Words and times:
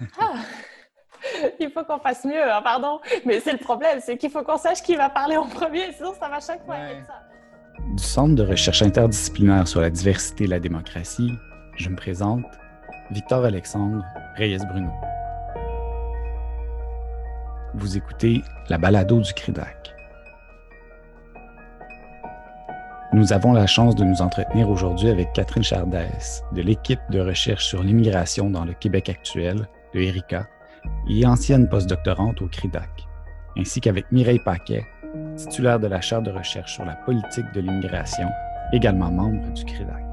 Ah! 0.20 0.34
Il 1.58 1.70
faut 1.70 1.82
qu'on 1.84 1.98
fasse 1.98 2.24
mieux, 2.24 2.42
hein, 2.42 2.60
pardon. 2.62 3.00
Mais 3.24 3.40
c'est 3.40 3.52
le 3.52 3.58
problème, 3.58 3.98
c'est 4.00 4.16
qu'il 4.16 4.30
faut 4.30 4.42
qu'on 4.42 4.58
sache 4.58 4.82
qui 4.82 4.94
va 4.94 5.10
parler 5.10 5.36
en 5.36 5.46
premier, 5.46 5.92
sinon 5.92 6.12
ça 6.18 6.28
va 6.28 6.40
chaque 6.40 6.64
fois 6.64 6.76
être 6.76 7.06
ça. 7.06 7.22
Du 7.94 8.02
Centre 8.02 8.34
de 8.34 8.44
recherche 8.44 8.82
interdisciplinaire 8.82 9.66
sur 9.66 9.80
la 9.80 9.90
diversité 9.90 10.44
et 10.44 10.46
la 10.46 10.60
démocratie, 10.60 11.32
je 11.76 11.88
me 11.88 11.96
présente 11.96 12.44
Victor 13.10 13.44
Alexandre 13.44 14.04
Reyes 14.36 14.64
Bruno. 14.68 14.90
Vous 17.74 17.96
écoutez 17.96 18.42
la 18.68 18.78
balado 18.78 19.20
du 19.20 19.32
CRIDAC. 19.34 19.94
Nous 23.12 23.32
avons 23.32 23.52
la 23.52 23.66
chance 23.66 23.94
de 23.94 24.04
nous 24.04 24.20
entretenir 24.20 24.68
aujourd'hui 24.68 25.08
avec 25.08 25.32
Catherine 25.32 25.62
Chardès 25.62 26.42
de 26.52 26.62
l'équipe 26.62 27.00
de 27.10 27.20
recherche 27.20 27.64
sur 27.66 27.82
l'immigration 27.82 28.50
dans 28.50 28.64
le 28.64 28.74
Québec 28.74 29.08
actuel, 29.08 29.68
le 29.96 30.02
ERICA, 30.02 30.46
et 31.08 31.26
ancienne 31.26 31.68
postdoctorante 31.68 32.42
au 32.42 32.48
CRIDAC, 32.48 33.08
ainsi 33.56 33.80
qu'avec 33.80 34.10
Mireille 34.12 34.40
Paquet, 34.44 34.86
titulaire 35.36 35.80
de 35.80 35.86
la 35.86 36.00
chaire 36.00 36.22
de 36.22 36.30
recherche 36.30 36.74
sur 36.74 36.84
la 36.84 36.94
politique 36.94 37.50
de 37.54 37.60
l'immigration, 37.60 38.28
également 38.72 39.10
membre 39.10 39.52
du 39.54 39.64
CRIDAC. 39.64 40.04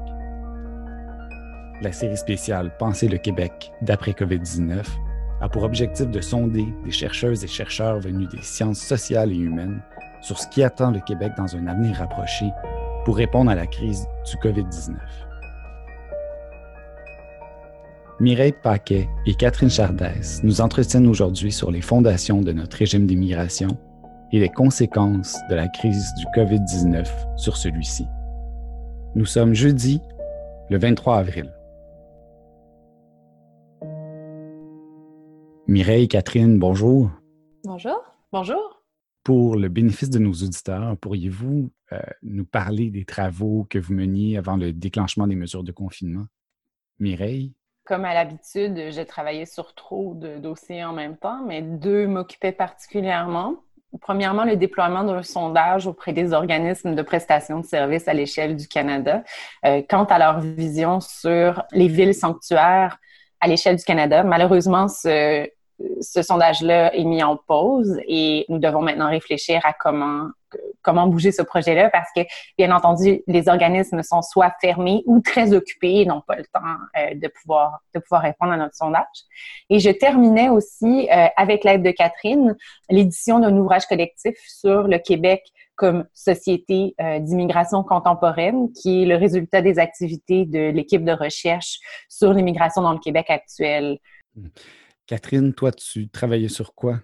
La 1.82 1.92
série 1.92 2.16
spéciale 2.16 2.74
Penser 2.78 3.08
le 3.08 3.18
Québec 3.18 3.72
d'après 3.82 4.12
COVID-19 4.12 4.84
a 5.40 5.48
pour 5.48 5.64
objectif 5.64 6.08
de 6.08 6.20
sonder 6.20 6.66
des 6.84 6.90
chercheuses 6.90 7.44
et 7.44 7.48
chercheurs 7.48 8.00
venus 8.00 8.28
des 8.28 8.42
sciences 8.42 8.78
sociales 8.78 9.32
et 9.32 9.36
humaines 9.36 9.82
sur 10.22 10.38
ce 10.38 10.48
qui 10.48 10.62
attend 10.62 10.92
le 10.92 11.00
Québec 11.00 11.32
dans 11.36 11.54
un 11.56 11.66
avenir 11.66 11.96
rapproché 11.96 12.46
pour 13.04 13.16
répondre 13.16 13.50
à 13.50 13.54
la 13.54 13.66
crise 13.66 14.06
du 14.24 14.36
COVID-19. 14.36 14.94
Mireille 18.20 18.54
Paquet 18.62 19.08
et 19.26 19.34
Catherine 19.34 19.68
Chardès 19.68 20.40
nous 20.44 20.60
entretiennent 20.60 21.08
aujourd'hui 21.08 21.50
sur 21.50 21.72
les 21.72 21.80
fondations 21.80 22.42
de 22.42 22.52
notre 22.52 22.76
régime 22.76 23.06
d'immigration 23.06 23.76
et 24.30 24.38
les 24.38 24.48
conséquences 24.48 25.36
de 25.50 25.56
la 25.56 25.66
crise 25.66 26.14
du 26.18 26.24
COVID-19 26.26 27.36
sur 27.36 27.56
celui-ci. 27.56 28.06
Nous 29.16 29.26
sommes 29.26 29.52
jeudi, 29.52 30.00
le 30.70 30.78
23 30.78 31.18
avril. 31.18 31.52
Mireille, 35.66 36.06
Catherine, 36.06 36.56
bonjour. 36.60 37.10
Bonjour. 37.64 38.00
Bonjour. 38.30 38.84
Pour 39.24 39.56
le 39.56 39.68
bénéfice 39.68 40.10
de 40.10 40.20
nos 40.20 40.32
auditeurs, 40.32 40.96
pourriez-vous 40.98 41.72
euh, 41.92 41.98
nous 42.22 42.44
parler 42.44 42.90
des 42.90 43.04
travaux 43.04 43.66
que 43.68 43.80
vous 43.80 43.94
meniez 43.94 44.38
avant 44.38 44.56
le 44.56 44.72
déclenchement 44.72 45.26
des 45.26 45.34
mesures 45.34 45.64
de 45.64 45.72
confinement? 45.72 46.26
Mireille? 47.00 47.54
Comme 47.84 48.06
à 48.06 48.14
l'habitude, 48.14 48.90
j'ai 48.90 49.04
travaillé 49.04 49.44
sur 49.44 49.74
trop 49.74 50.14
de 50.14 50.38
dossiers 50.38 50.82
en 50.84 50.94
même 50.94 51.18
temps, 51.18 51.42
mais 51.46 51.60
deux 51.60 52.06
m'occupaient 52.06 52.52
particulièrement. 52.52 53.56
Premièrement, 54.00 54.44
le 54.44 54.56
déploiement 54.56 55.04
d'un 55.04 55.22
sondage 55.22 55.86
auprès 55.86 56.14
des 56.14 56.32
organismes 56.32 56.94
de 56.94 57.02
prestation 57.02 57.60
de 57.60 57.66
services 57.66 58.08
à 58.08 58.14
l'échelle 58.14 58.56
du 58.56 58.68
Canada 58.68 59.22
euh, 59.66 59.82
quant 59.88 60.04
à 60.04 60.18
leur 60.18 60.40
vision 60.40 61.00
sur 61.00 61.62
les 61.72 61.88
villes 61.88 62.14
sanctuaires 62.14 62.98
à 63.40 63.48
l'échelle 63.48 63.76
du 63.76 63.84
Canada. 63.84 64.24
Malheureusement, 64.24 64.88
ce, 64.88 65.46
ce 66.00 66.22
sondage-là 66.22 66.94
est 66.94 67.04
mis 67.04 67.22
en 67.22 67.36
pause 67.36 68.00
et 68.08 68.46
nous 68.48 68.58
devons 68.58 68.80
maintenant 68.80 69.10
réfléchir 69.10 69.60
à 69.64 69.74
comment 69.74 70.28
comment 70.84 71.08
bouger 71.08 71.32
ce 71.32 71.42
projet-là 71.42 71.90
parce 71.90 72.08
que, 72.14 72.20
bien 72.56 72.70
entendu, 72.70 73.22
les 73.26 73.48
organismes 73.48 74.02
sont 74.02 74.22
soit 74.22 74.52
fermés 74.60 75.02
ou 75.06 75.20
très 75.20 75.52
occupés 75.52 76.00
et 76.00 76.06
n'ont 76.06 76.20
pas 76.20 76.36
le 76.36 76.44
temps 76.44 76.60
euh, 76.98 77.14
de, 77.14 77.28
pouvoir, 77.28 77.80
de 77.94 78.00
pouvoir 78.00 78.22
répondre 78.22 78.52
à 78.52 78.56
notre 78.56 78.76
sondage. 78.76 79.04
Et 79.70 79.80
je 79.80 79.90
terminais 79.90 80.48
aussi, 80.48 81.08
euh, 81.10 81.26
avec 81.36 81.64
l'aide 81.64 81.82
de 81.82 81.90
Catherine, 81.90 82.54
l'édition 82.90 83.40
d'un 83.40 83.56
ouvrage 83.56 83.86
collectif 83.86 84.36
sur 84.46 84.84
le 84.84 84.98
Québec 84.98 85.42
comme 85.76 86.06
société 86.12 86.94
euh, 87.00 87.18
d'immigration 87.18 87.82
contemporaine, 87.82 88.72
qui 88.72 89.02
est 89.02 89.06
le 89.06 89.16
résultat 89.16 89.60
des 89.60 89.78
activités 89.78 90.44
de 90.44 90.70
l'équipe 90.70 91.04
de 91.04 91.12
recherche 91.12 91.80
sur 92.08 92.32
l'immigration 92.32 92.82
dans 92.82 92.92
le 92.92 93.00
Québec 93.00 93.26
actuel. 93.28 93.98
Catherine, 95.06 95.52
toi, 95.52 95.72
tu 95.72 96.08
travaillais 96.08 96.48
sur 96.48 96.74
quoi? 96.74 97.00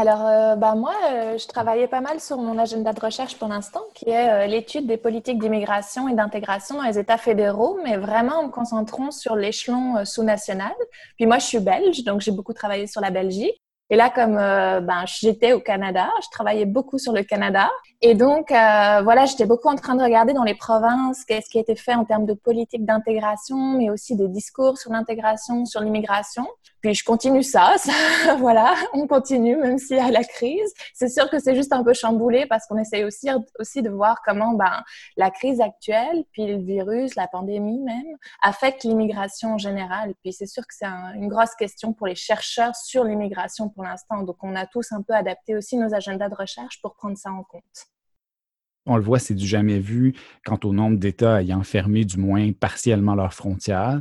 Alors, 0.00 0.24
euh, 0.28 0.54
bah, 0.54 0.76
moi, 0.76 0.94
euh, 1.10 1.36
je 1.38 1.48
travaillais 1.48 1.88
pas 1.88 2.00
mal 2.00 2.20
sur 2.20 2.38
mon 2.38 2.56
agenda 2.56 2.92
de 2.92 3.00
recherche 3.00 3.36
pour 3.36 3.48
l'instant, 3.48 3.82
qui 3.96 4.08
est 4.08 4.30
euh, 4.30 4.46
l'étude 4.46 4.86
des 4.86 4.96
politiques 4.96 5.40
d'immigration 5.40 6.06
et 6.06 6.14
d'intégration 6.14 6.76
dans 6.76 6.84
les 6.84 7.00
États 7.00 7.18
fédéraux, 7.18 7.80
mais 7.82 7.96
vraiment 7.96 8.38
en 8.38 8.46
me 8.46 8.52
concentrant 8.52 9.10
sur 9.10 9.34
l'échelon 9.34 10.04
sous-national. 10.04 10.72
Puis 11.16 11.26
moi, 11.26 11.38
je 11.38 11.46
suis 11.46 11.58
belge, 11.58 12.04
donc 12.04 12.20
j'ai 12.20 12.30
beaucoup 12.30 12.52
travaillé 12.52 12.86
sur 12.86 13.00
la 13.00 13.10
Belgique. 13.10 13.60
Et 13.90 13.96
là, 13.96 14.08
comme 14.08 14.34
ben, 14.34 15.04
j'étais 15.06 15.54
au 15.54 15.60
Canada, 15.60 16.10
je 16.22 16.28
travaillais 16.30 16.66
beaucoup 16.66 16.98
sur 16.98 17.12
le 17.12 17.22
Canada. 17.22 17.68
Et 18.02 18.14
donc, 18.14 18.50
voilà, 18.50 19.24
j'étais 19.24 19.46
beaucoup 19.46 19.68
en 19.68 19.76
train 19.76 19.94
de 19.94 20.02
regarder 20.02 20.34
dans 20.34 20.44
les 20.44 20.54
provinces 20.54 21.24
qu'est-ce 21.24 21.48
qui 21.48 21.56
a 21.56 21.62
été 21.62 21.74
fait 21.74 21.94
en 21.94 22.04
termes 22.04 22.26
de 22.26 22.34
politique 22.34 22.84
d'intégration, 22.84 23.78
mais 23.78 23.88
aussi 23.88 24.14
des 24.14 24.28
discours 24.28 24.76
sur 24.76 24.92
l'intégration, 24.92 25.64
sur 25.64 25.80
l'immigration. 25.80 26.46
Puis 26.80 26.94
je 26.94 27.04
continue 27.04 27.42
ça, 27.42 27.74
ça 27.78 27.92
voilà, 28.38 28.74
on 28.92 29.06
continue 29.06 29.56
même 29.56 29.78
s'il 29.78 29.96
y 29.96 30.00
a 30.00 30.10
la 30.10 30.24
crise. 30.24 30.72
C'est 30.94 31.08
sûr 31.08 31.28
que 31.30 31.38
c'est 31.38 31.54
juste 31.54 31.72
un 31.72 31.82
peu 31.82 31.92
chamboulé 31.92 32.46
parce 32.46 32.66
qu'on 32.66 32.78
essaye 32.78 33.04
aussi, 33.04 33.28
aussi 33.58 33.82
de 33.82 33.90
voir 33.90 34.22
comment 34.24 34.54
ben, 34.54 34.82
la 35.16 35.30
crise 35.30 35.60
actuelle, 35.60 36.24
puis 36.32 36.46
le 36.46 36.58
virus, 36.58 37.14
la 37.16 37.26
pandémie 37.26 37.80
même, 37.80 38.16
affecte 38.42 38.84
l'immigration 38.84 39.54
en 39.54 39.58
général. 39.58 40.14
Puis 40.22 40.32
c'est 40.32 40.46
sûr 40.46 40.62
que 40.66 40.74
c'est 40.74 40.86
une 40.86 41.28
grosse 41.28 41.54
question 41.56 41.92
pour 41.92 42.06
les 42.06 42.14
chercheurs 42.14 42.76
sur 42.76 43.04
l'immigration 43.04 43.68
pour 43.68 43.84
l'instant. 43.84 44.22
Donc, 44.22 44.36
on 44.42 44.54
a 44.54 44.66
tous 44.66 44.92
un 44.92 45.02
peu 45.02 45.14
adapté 45.14 45.56
aussi 45.56 45.76
nos 45.76 45.94
agendas 45.94 46.28
de 46.28 46.34
recherche 46.34 46.80
pour 46.80 46.94
prendre 46.94 47.16
ça 47.16 47.30
en 47.30 47.42
compte. 47.42 47.62
On 48.86 48.96
le 48.96 49.02
voit, 49.02 49.18
c'est 49.18 49.34
du 49.34 49.46
jamais 49.46 49.78
vu 49.78 50.14
quant 50.46 50.58
au 50.64 50.72
nombre 50.72 50.96
d'États 50.98 51.42
ayant 51.42 51.62
fermé 51.62 52.06
du 52.06 52.16
moins 52.16 52.52
partiellement 52.52 53.14
leurs 53.14 53.34
frontières. 53.34 54.00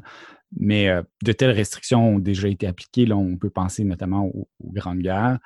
Mais 0.56 0.90
euh, 0.90 1.04
de 1.24 1.32
telles 1.32 1.52
restrictions 1.52 2.16
ont 2.16 2.20
déjà 2.20 2.48
été 2.48 2.68
appliquées. 2.68 3.06
Là, 3.06 3.18
on 3.18 3.38
peut 3.38 3.50
penser 3.50 3.84
notamment 3.84 4.26
aux, 4.26 4.50
aux 4.60 4.72
grandes 4.72 5.00
guerres. 5.00 5.40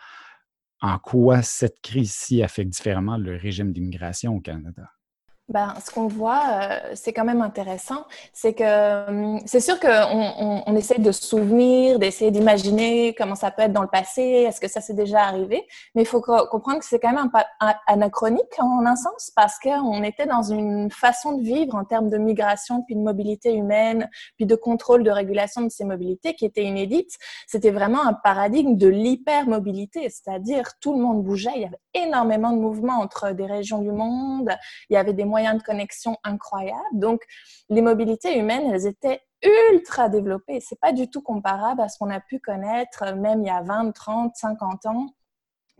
En 0.81 0.97
quoi 0.99 1.41
cette 1.43 1.81
crise-ci 1.81 2.43
affecte 2.43 2.71
différemment 2.71 3.17
le 3.17 3.35
régime 3.35 3.71
d'immigration 3.71 4.35
au 4.35 4.41
Canada? 4.41 4.89
Ben, 5.51 5.73
ce 5.85 5.91
qu'on 5.91 6.07
voit, 6.07 6.43
euh, 6.49 6.79
c'est 6.93 7.11
quand 7.11 7.25
même 7.25 7.41
intéressant, 7.41 8.05
c'est 8.31 8.53
que 8.53 9.09
hum, 9.09 9.41
c'est 9.45 9.59
sûr 9.59 9.81
qu'on 9.81 10.63
on, 10.65 10.75
essaie 10.77 10.97
de 10.97 11.11
se 11.11 11.23
souvenir, 11.23 11.99
d'essayer 11.99 12.31
d'imaginer 12.31 13.13
comment 13.17 13.35
ça 13.35 13.51
peut 13.51 13.63
être 13.63 13.73
dans 13.73 13.81
le 13.81 13.89
passé, 13.89 14.21
est-ce 14.21 14.61
que 14.61 14.69
ça 14.69 14.79
s'est 14.79 14.93
déjà 14.93 15.23
arrivé, 15.23 15.67
mais 15.93 16.03
il 16.03 16.07
faut 16.07 16.21
comprendre 16.21 16.79
que 16.79 16.85
c'est 16.85 16.99
quand 16.99 17.11
même 17.11 17.29
anachronique 17.85 18.59
en 18.59 18.85
un 18.85 18.95
sens 18.95 19.29
parce 19.35 19.59
qu'on 19.59 20.03
était 20.03 20.25
dans 20.25 20.41
une 20.41 20.89
façon 20.89 21.37
de 21.37 21.43
vivre 21.43 21.75
en 21.75 21.83
termes 21.83 22.09
de 22.09 22.17
migration, 22.17 22.83
puis 22.83 22.95
de 22.95 23.01
mobilité 23.01 23.53
humaine, 23.53 24.09
puis 24.37 24.45
de 24.45 24.55
contrôle 24.55 25.03
de 25.03 25.11
régulation 25.11 25.63
de 25.63 25.69
ces 25.69 25.83
mobilités 25.83 26.33
qui 26.33 26.45
était 26.45 26.63
inédite. 26.63 27.17
C'était 27.45 27.71
vraiment 27.71 28.07
un 28.07 28.13
paradigme 28.13 28.77
de 28.77 28.87
l'hypermobilité, 28.87 30.09
c'est-à-dire 30.09 30.71
tout 30.79 30.93
le 30.93 31.01
monde 31.01 31.23
bougeait, 31.23 31.51
il 31.55 31.61
y 31.63 31.65
avait 31.65 31.81
énormément 31.93 32.53
de 32.53 32.61
mouvements 32.61 33.01
entre 33.01 33.33
des 33.33 33.45
régions 33.45 33.79
du 33.79 33.91
monde, 33.91 34.49
il 34.89 34.93
y 34.93 34.97
avait 34.97 35.11
des 35.11 35.25
moyens 35.25 35.40
de 35.55 35.63
connexion 35.63 36.17
incroyables. 36.23 36.81
Donc, 36.93 37.21
les 37.69 37.81
mobilités 37.81 38.37
humaines, 38.37 38.71
elles 38.71 38.87
étaient 38.87 39.21
ultra 39.73 40.09
développées. 40.09 40.59
C'est 40.59 40.79
pas 40.79 40.93
du 40.93 41.09
tout 41.09 41.21
comparable 41.21 41.81
à 41.81 41.89
ce 41.89 41.97
qu'on 41.97 42.09
a 42.09 42.19
pu 42.19 42.39
connaître 42.39 43.15
même 43.15 43.41
il 43.41 43.47
y 43.47 43.49
a 43.49 43.61
20, 43.61 43.91
30, 43.91 44.35
50 44.35 44.85
ans. 44.85 45.07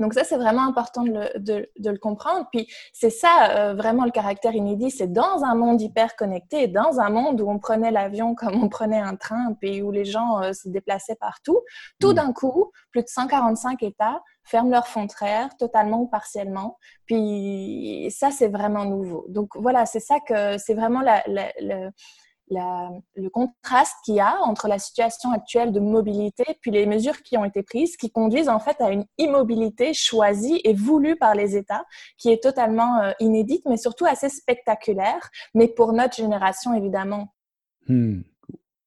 Donc 0.02 0.14
ça, 0.14 0.24
c'est 0.24 0.38
vraiment 0.38 0.68
important 0.68 1.04
de 1.04 1.12
le, 1.12 1.40
de, 1.40 1.70
le, 1.90 1.98
comprendre. 1.98 2.48
Puis 2.52 2.68
c'est 2.92 3.10
ça 3.10 3.52
euh, 3.52 3.74
vraiment 3.74 4.04
le 4.04 4.12
caractère 4.12 4.56
inédit. 4.56 4.92
C'est 4.92 5.12
dans 5.12 5.44
un 5.44 5.56
monde 5.56 5.82
hyper 5.82 6.16
connecté, 6.16 6.68
dans 6.68 7.00
un 7.00 7.10
monde 7.10 7.40
où 7.40 7.50
on 7.50 7.60
prenait 7.60 7.92
l'avion 7.92 8.36
comme 8.42 8.62
on 8.62 8.68
prenait 8.68 9.00
un 9.00 9.16
train, 9.16 9.54
puis 9.60 9.82
où 9.82 9.92
les 9.92 10.06
gens 10.06 10.42
euh, 10.42 10.54
se 10.54 10.68
déplaçaient 10.70 11.16
partout. 11.16 11.62
Tout 12.00 12.12
mmh. 12.12 12.16
d'un 12.16 12.34
coup, 12.34 12.72
plus 12.92 13.04
de 13.04 13.08
145 13.08 13.84
États 13.84 14.22
ferment 14.44 14.72
leurs 14.72 14.88
frontières 14.88 15.56
totalement 15.58 16.02
ou 16.02 16.08
partiellement. 16.08 16.78
Puis 17.06 18.12
ça, 18.12 18.32
c'est 18.32 18.48
vraiment 18.48 18.86
nouveau. 18.86 19.26
Donc 19.30 19.50
voilà, 19.56 19.86
c'est 19.86 20.00
ça 20.00 20.20
que 20.20 20.58
c'est 20.58 20.74
vraiment 20.74 21.02
la, 21.02 21.24
le 22.52 23.30
contraste 23.30 23.96
qu'il 24.04 24.16
y 24.16 24.20
a 24.20 24.38
entre 24.42 24.68
la 24.68 24.80
situation 24.80 25.32
actuelle 25.32 25.72
de 25.72 25.80
mobilité 25.80 26.44
puis 26.62 26.72
les 26.72 26.86
mesures 26.86 27.22
qui 27.24 27.38
ont 27.38 27.46
été 27.46 27.64
prises, 27.64 27.98
qui 27.98 28.12
conduisent 28.12 28.50
en 28.50 28.60
fait 28.60 28.80
à 28.82 28.92
une 28.92 29.06
immobilité 29.18 29.94
choisie 29.94 30.60
et 30.64 30.74
voulue 30.74 31.16
par 31.16 31.36
les 31.36 31.56
États, 31.56 31.86
qui 32.18 32.30
est 32.32 32.44
totalement 32.44 33.00
euh, 33.00 33.12
inédite, 33.20 33.64
mais 33.66 33.78
surtout 33.78 34.06
assez 34.06 34.30
spectaculaire, 34.30 35.30
mais 35.54 35.68
pour 35.68 35.94
notre 35.94 36.16
génération 36.16 36.74
évidemment. 36.74 37.34
Hmm. 37.88 38.22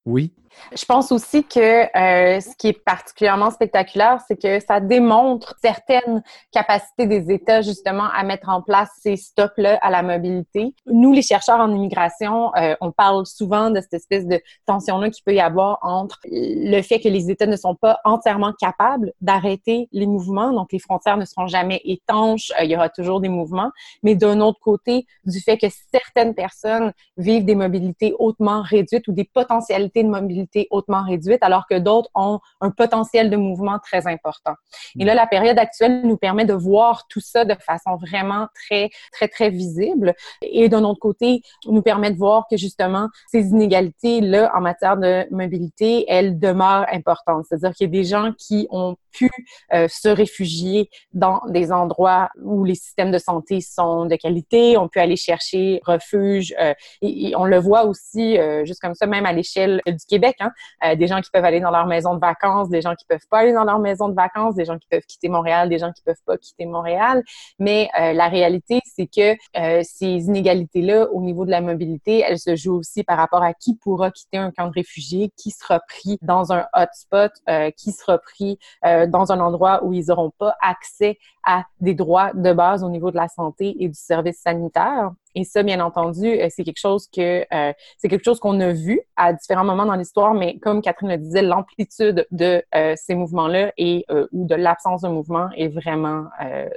Oui. 0.05 0.33
Je 0.75 0.85
pense 0.85 1.11
aussi 1.11 1.43
que 1.43 1.59
euh, 1.59 2.39
ce 2.39 2.55
qui 2.57 2.69
est 2.69 2.83
particulièrement 2.85 3.51
spectaculaire, 3.51 4.19
c'est 4.27 4.39
que 4.41 4.59
ça 4.59 4.79
démontre 4.79 5.55
certaines 5.61 6.23
capacités 6.51 7.07
des 7.07 7.31
États 7.31 7.61
justement 7.61 8.05
à 8.13 8.23
mettre 8.23 8.49
en 8.49 8.61
place 8.61 8.89
ces 9.01 9.15
stops-là 9.15 9.77
à 9.81 9.89
la 9.89 10.03
mobilité. 10.03 10.73
Nous, 10.85 11.11
les 11.11 11.21
chercheurs 11.21 11.59
en 11.59 11.71
immigration, 11.71 12.55
euh, 12.55 12.75
on 12.81 12.91
parle 12.91 13.25
souvent 13.25 13.69
de 13.69 13.79
cette 13.81 13.93
espèce 13.93 14.25
de 14.25 14.41
tension-là 14.65 15.09
qu'il 15.09 15.23
peut 15.23 15.33
y 15.33 15.39
avoir 15.39 15.79
entre 15.81 16.19
le 16.25 16.81
fait 16.81 16.99
que 16.99 17.09
les 17.09 17.29
États 17.29 17.45
ne 17.45 17.57
sont 17.57 17.75
pas 17.75 17.99
entièrement 18.03 18.53
capables 18.59 19.13
d'arrêter 19.21 19.87
les 19.91 20.07
mouvements, 20.07 20.51
donc 20.51 20.71
les 20.71 20.79
frontières 20.79 21.17
ne 21.17 21.25
seront 21.25 21.47
jamais 21.47 21.81
étanches, 21.85 22.51
euh, 22.59 22.63
il 22.63 22.71
y 22.71 22.75
aura 22.75 22.89
toujours 22.89 23.19
des 23.19 23.29
mouvements, 23.29 23.71
mais 24.03 24.15
d'un 24.15 24.39
autre 24.39 24.59
côté, 24.59 25.05
du 25.25 25.39
fait 25.39 25.57
que 25.57 25.67
certaines 25.91 26.33
personnes 26.33 26.91
vivent 27.17 27.45
des 27.45 27.55
mobilités 27.55 28.13
hautement 28.19 28.61
réduites 28.61 29.07
ou 29.07 29.11
des 29.11 29.25
potentialités 29.25 30.03
de 30.03 30.09
mobilité 30.09 30.44
hautement 30.69 31.03
réduites, 31.03 31.41
alors 31.41 31.65
que 31.69 31.77
d'autres 31.77 32.09
ont 32.15 32.39
un 32.61 32.71
potentiel 32.71 33.29
de 33.29 33.37
mouvement 33.37 33.79
très 33.79 34.07
important. 34.07 34.53
Et 34.99 35.05
là, 35.05 35.13
la 35.15 35.27
période 35.27 35.57
actuelle 35.57 36.01
nous 36.03 36.17
permet 36.17 36.45
de 36.45 36.53
voir 36.53 37.07
tout 37.07 37.19
ça 37.19 37.45
de 37.45 37.55
façon 37.55 37.95
vraiment 37.95 38.47
très, 38.53 38.89
très, 39.11 39.27
très 39.27 39.49
visible. 39.49 40.13
Et 40.41 40.69
d'un 40.69 40.83
autre 40.83 40.99
côté, 40.99 41.41
nous 41.65 41.81
permet 41.81 42.11
de 42.11 42.17
voir 42.17 42.45
que 42.49 42.57
justement, 42.57 43.09
ces 43.27 43.47
inégalités-là 43.47 44.51
en 44.55 44.61
matière 44.61 44.97
de 44.97 45.25
mobilité, 45.31 46.05
elles 46.07 46.39
demeurent 46.39 46.85
importantes. 46.91 47.45
C'est-à-dire 47.47 47.73
qu'il 47.73 47.87
y 47.87 47.89
a 47.89 48.01
des 48.01 48.07
gens 48.07 48.31
qui 48.37 48.67
ont 48.69 48.95
pu 49.15 49.29
euh, 49.73 49.87
se 49.89 50.09
réfugier 50.09 50.89
dans 51.13 51.41
des 51.47 51.71
endroits 51.71 52.29
où 52.41 52.63
les 52.63 52.75
systèmes 52.75 53.11
de 53.11 53.17
santé 53.17 53.61
sont 53.61 54.05
de 54.05 54.15
qualité, 54.15 54.77
on 54.77 54.87
peut 54.87 54.99
aller 54.99 55.15
chercher 55.15 55.81
refuge. 55.85 56.53
Euh, 56.59 56.73
et, 57.01 57.33
on 57.35 57.45
le 57.45 57.57
voit 57.57 57.85
aussi, 57.85 58.37
euh, 58.37 58.65
juste 58.65 58.81
comme 58.81 58.95
ça, 58.95 59.07
même 59.07 59.25
à 59.25 59.33
l'échelle 59.33 59.81
du 59.87 60.05
Québec, 60.07 60.37
hein, 60.39 60.95
des 60.95 61.07
gens 61.07 61.21
qui 61.21 61.29
peuvent 61.31 61.45
aller 61.45 61.59
dans 61.59 61.71
leur 61.71 61.87
maison 61.87 62.13
de 62.15 62.19
vacances, 62.19 62.69
des 62.69 62.81
gens 62.81 62.95
qui 62.95 63.05
peuvent 63.05 63.27
pas 63.29 63.39
aller 63.39 63.53
dans 63.53 63.63
leur 63.63 63.79
maison 63.79 64.09
de 64.09 64.13
vacances, 64.13 64.55
des 64.55 64.65
gens 64.65 64.77
qui 64.77 64.87
peuvent 64.89 65.05
quitter 65.07 65.29
Montréal, 65.29 65.69
des 65.69 65.79
gens 65.79 65.91
qui 65.91 66.01
peuvent 66.03 66.15
pas 66.25 66.37
quitter 66.37 66.65
Montréal. 66.65 67.23
Mais 67.59 67.89
la 67.95 68.27
réalité, 68.27 68.79
c'est 68.85 69.07
que 69.07 69.35
ces 69.83 70.05
inégalités-là, 70.05 71.07
au 71.11 71.21
niveau 71.21 71.45
de 71.45 71.51
la 71.51 71.61
mobilité, 71.61 72.23
elles 72.27 72.39
se 72.39 72.55
jouent 72.55 72.77
aussi 72.77 73.03
par 73.03 73.17
rapport 73.17 73.43
à 73.43 73.53
qui 73.53 73.75
pourra 73.75 74.11
quitter 74.11 74.37
un 74.37 74.51
camp 74.51 74.67
de 74.67 74.73
réfugiés, 74.73 75.31
qui 75.37 75.51
sera 75.51 75.79
pris 75.79 76.17
dans 76.21 76.53
un 76.53 76.65
hotspot, 76.73 77.31
qui 77.77 77.91
sera 77.91 78.17
pris 78.17 78.59
dans 79.07 79.31
un 79.31 79.39
endroit 79.39 79.83
où 79.83 79.93
ils 79.93 80.05
n'auront 80.07 80.31
pas 80.37 80.55
accès 80.61 81.17
à 81.43 81.63
des 81.79 81.93
droits 81.93 82.31
de 82.33 82.53
base 82.53 82.83
au 82.83 82.89
niveau 82.89 83.11
de 83.11 83.15
la 83.15 83.27
santé 83.27 83.75
et 83.79 83.87
du 83.87 83.99
service 83.99 84.39
sanitaire. 84.39 85.11
Et 85.35 85.43
ça, 85.43 85.63
bien 85.63 85.81
entendu, 85.81 86.27
euh, 86.27 86.47
c'est 86.49 86.63
quelque 86.63 86.79
chose 86.79 87.07
que 87.07 87.45
euh, 87.53 87.73
c'est 87.97 88.07
quelque 88.07 88.23
chose 88.23 88.39
qu'on 88.39 88.59
a 88.61 88.71
vu 88.71 89.01
à 89.17 89.33
différents 89.33 89.65
moments 89.65 89.85
dans 89.85 89.95
l'histoire, 89.95 90.33
mais 90.33 90.57
comme 90.59 90.81
Catherine 90.81 91.09
le 91.09 91.17
disait, 91.17 91.41
l'amplitude 91.41 92.25
de 92.31 92.63
euh, 92.73 92.93
ces 92.95 93.15
mouvements-là 93.15 93.73
et 93.77 94.05
ou 94.31 94.47
de 94.47 94.55
l'absence 94.55 95.01
de 95.01 95.09
mouvement 95.09 95.49
est 95.57 95.67
vraiment 95.67 96.25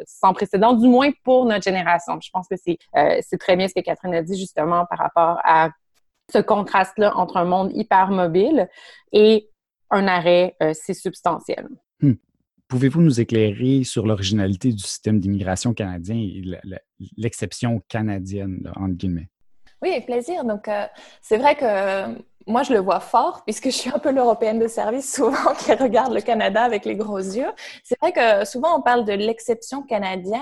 sans 0.06 0.32
précédent, 0.32 0.72
du 0.72 0.88
moins 0.88 1.10
pour 1.24 1.44
notre 1.44 1.62
génération. 1.62 2.18
Je 2.20 2.30
pense 2.30 2.48
que 2.48 2.56
c'est 2.56 2.78
c'est 3.22 3.38
très 3.38 3.56
bien 3.56 3.68
ce 3.68 3.74
que 3.74 3.80
Catherine 3.80 4.14
a 4.14 4.22
dit 4.22 4.38
justement 4.38 4.86
par 4.86 4.98
rapport 4.98 5.38
à 5.44 5.70
ce 6.32 6.38
contraste-là 6.38 7.16
entre 7.16 7.36
un 7.36 7.44
monde 7.44 7.70
hyper 7.74 8.10
mobile 8.10 8.68
et 9.12 9.48
un 9.90 10.08
arrêt, 10.08 10.56
c'est 10.72 10.94
substantiel. 10.94 11.68
Hmm. 12.00 12.14
Pouvez-vous 12.68 13.00
nous 13.00 13.20
éclairer 13.20 13.84
sur 13.84 14.06
l'originalité 14.06 14.72
du 14.72 14.82
système 14.82 15.20
d'immigration 15.20 15.72
canadien 15.72 16.16
et 16.16 16.42
l'exception 17.16 17.82
canadienne, 17.88 18.70
entre 18.76 18.94
guillemets? 18.94 19.28
Oui, 19.80 19.90
avec 19.90 20.06
plaisir. 20.06 20.44
Donc, 20.44 20.68
euh, 20.68 20.86
c'est 21.22 21.38
vrai 21.38 21.54
que 21.54 22.20
moi, 22.48 22.62
je 22.62 22.72
le 22.72 22.80
vois 22.80 23.00
fort 23.00 23.42
puisque 23.44 23.66
je 23.66 23.76
suis 23.76 23.90
un 23.90 23.98
peu 23.98 24.10
l'européenne 24.10 24.58
de 24.58 24.68
service 24.68 25.14
souvent 25.14 25.54
qui 25.58 25.72
regarde 25.74 26.14
le 26.14 26.22
Canada 26.22 26.62
avec 26.62 26.84
les 26.86 26.96
gros 26.96 27.18
yeux. 27.18 27.52
C'est 27.84 27.98
vrai 28.00 28.12
que 28.12 28.44
souvent 28.46 28.78
on 28.78 28.80
parle 28.80 29.04
de 29.04 29.12
l'exception 29.12 29.82
canadienne. 29.82 30.40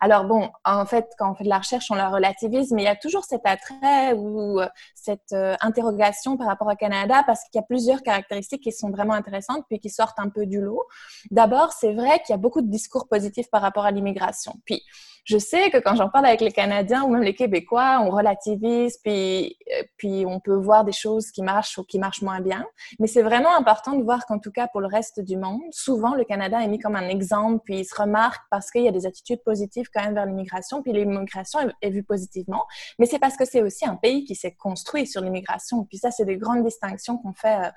Alors 0.00 0.24
bon, 0.24 0.50
en 0.64 0.84
fait, 0.84 1.08
quand 1.16 1.30
on 1.30 1.34
fait 1.34 1.44
de 1.44 1.48
la 1.48 1.58
recherche, 1.58 1.90
on 1.90 1.94
la 1.94 2.08
relativise, 2.08 2.72
mais 2.72 2.82
il 2.82 2.86
y 2.86 2.88
a 2.88 2.96
toujours 2.96 3.24
cet 3.24 3.42
attrait 3.44 4.14
ou 4.14 4.60
euh, 4.60 4.68
cette 4.94 5.32
euh, 5.32 5.54
interrogation 5.60 6.36
par 6.36 6.48
rapport 6.48 6.66
au 6.66 6.76
Canada 6.76 7.22
parce 7.24 7.44
qu'il 7.44 7.60
y 7.60 7.62
a 7.62 7.66
plusieurs 7.66 8.02
caractéristiques 8.02 8.62
qui 8.62 8.72
sont 8.72 8.90
vraiment 8.90 9.14
intéressantes 9.14 9.64
puis 9.68 9.78
qui 9.78 9.90
sortent 9.90 10.18
un 10.18 10.28
peu 10.28 10.46
du 10.46 10.60
lot. 10.60 10.82
D'abord, 11.30 11.72
c'est 11.72 11.92
vrai 11.92 12.18
qu'il 12.20 12.30
y 12.30 12.34
a 12.34 12.38
beaucoup 12.38 12.62
de 12.62 12.70
discours 12.70 13.06
positifs 13.06 13.48
par 13.48 13.62
rapport 13.62 13.84
à 13.84 13.92
l'immigration. 13.92 14.54
Puis, 14.64 14.82
je 15.24 15.38
sais 15.38 15.70
que 15.70 15.78
quand 15.78 15.96
j'en 15.96 16.10
parle 16.10 16.26
avec 16.26 16.42
les 16.42 16.52
Canadiens 16.52 17.02
ou 17.04 17.08
même 17.08 17.22
les 17.22 17.34
Québécois, 17.34 18.00
on 18.02 18.10
relativise, 18.10 18.98
puis, 18.98 19.56
euh, 19.72 19.82
puis 19.96 20.24
on 20.26 20.38
peut 20.38 20.54
voir 20.54 20.84
des 20.84 20.92
choses 20.92 21.30
qui 21.30 21.42
marchent 21.42 21.78
ou 21.78 21.84
qui 21.84 21.98
marchent 21.98 22.22
moins 22.22 22.40
bien. 22.40 22.64
Mais 22.98 23.06
c'est 23.06 23.22
vraiment 23.22 23.56
important 23.56 23.94
de 23.94 24.02
voir 24.02 24.26
qu'en 24.26 24.38
tout 24.38 24.52
cas 24.52 24.68
pour 24.68 24.82
le 24.82 24.86
reste 24.86 25.20
du 25.20 25.36
monde, 25.36 25.62
souvent 25.70 26.14
le 26.14 26.24
Canada 26.24 26.60
est 26.62 26.68
mis 26.68 26.78
comme 26.78 26.96
un 26.96 27.08
exemple, 27.08 27.62
puis 27.64 27.80
il 27.80 27.84
se 27.84 27.94
remarque 27.94 28.42
parce 28.50 28.70
qu'il 28.70 28.82
y 28.82 28.88
a 28.88 28.92
des 28.92 29.06
attitudes 29.06 29.42
positives 29.42 29.86
quand 29.92 30.04
même 30.04 30.14
vers 30.14 30.26
l'immigration, 30.26 30.82
puis 30.82 30.92
l'immigration 30.92 31.60
est, 31.80 31.90
vue 31.90 32.02
positivement. 32.02 32.64
Mais 32.98 33.06
c'est 33.06 33.18
parce 33.18 33.36
que 33.36 33.44
c'est 33.44 33.62
aussi 33.62 33.86
un 33.86 33.96
pays 33.96 34.24
qui 34.24 34.34
s'est 34.34 34.54
construit 34.54 35.06
sur 35.06 35.22
l'immigration. 35.22 35.84
Puis 35.84 35.98
ça, 35.98 36.10
c'est 36.10 36.24
des 36.24 36.36
grandes 36.36 36.64
distinctions 36.64 37.18
qu'on 37.18 37.32
fait 37.32 37.66
euh, 37.66 37.70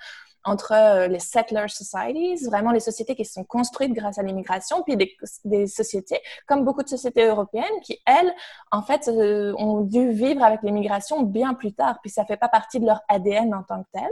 entre 0.47 0.71
euh, 0.71 1.07
les 1.07 1.19
settler 1.19 1.67
societies, 1.67 2.45
vraiment 2.45 2.71
les 2.71 2.79
sociétés 2.79 3.15
qui 3.15 3.25
sont 3.25 3.44
construites 3.44 3.94
grâce 3.94 4.17
à 4.17 4.23
l'immigration, 4.23 4.81
puis 4.81 4.95
des, 4.95 5.67
sociétés 5.67 6.21
comme 6.47 6.63
beaucoup 6.63 6.83
de 6.83 6.88
sociétés 6.88 7.25
européennes 7.25 7.65
qui, 7.83 7.99
elles, 8.05 8.33
en 8.71 8.81
fait, 8.81 9.09
euh, 9.09 9.53
ont 9.57 9.81
dû 9.81 10.11
vivre 10.11 10.41
avec 10.44 10.61
l'immigration 10.63 11.23
bien 11.23 11.53
plus 11.53 11.73
tard, 11.73 11.99
puis 12.01 12.09
ça 12.09 12.25
fait 12.25 12.38
pas 12.38 12.47
partie 12.47 12.79
de 12.79 12.85
leur 12.85 13.01
ADN 13.09 13.53
en 13.53 13.63
tant 13.63 13.83
que 13.83 13.89
tel. 13.94 14.09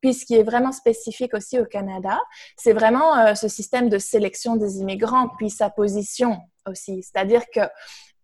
Puis 0.00 0.14
ce 0.14 0.24
qui 0.24 0.36
est 0.36 0.42
vraiment 0.42 0.72
spécifique 0.72 1.34
aussi 1.34 1.58
au 1.58 1.66
Canada, 1.66 2.18
c'est 2.56 2.72
vraiment 2.72 3.16
euh, 3.18 3.34
ce 3.34 3.48
système 3.48 3.90
de 3.90 3.98
sélection 3.98 4.56
des 4.56 4.78
immigrants, 4.78 5.28
puis 5.36 5.50
sa 5.50 5.68
position 5.68 6.38
aussi. 6.66 7.02
C'est-à-dire 7.02 7.42
que 7.54 7.60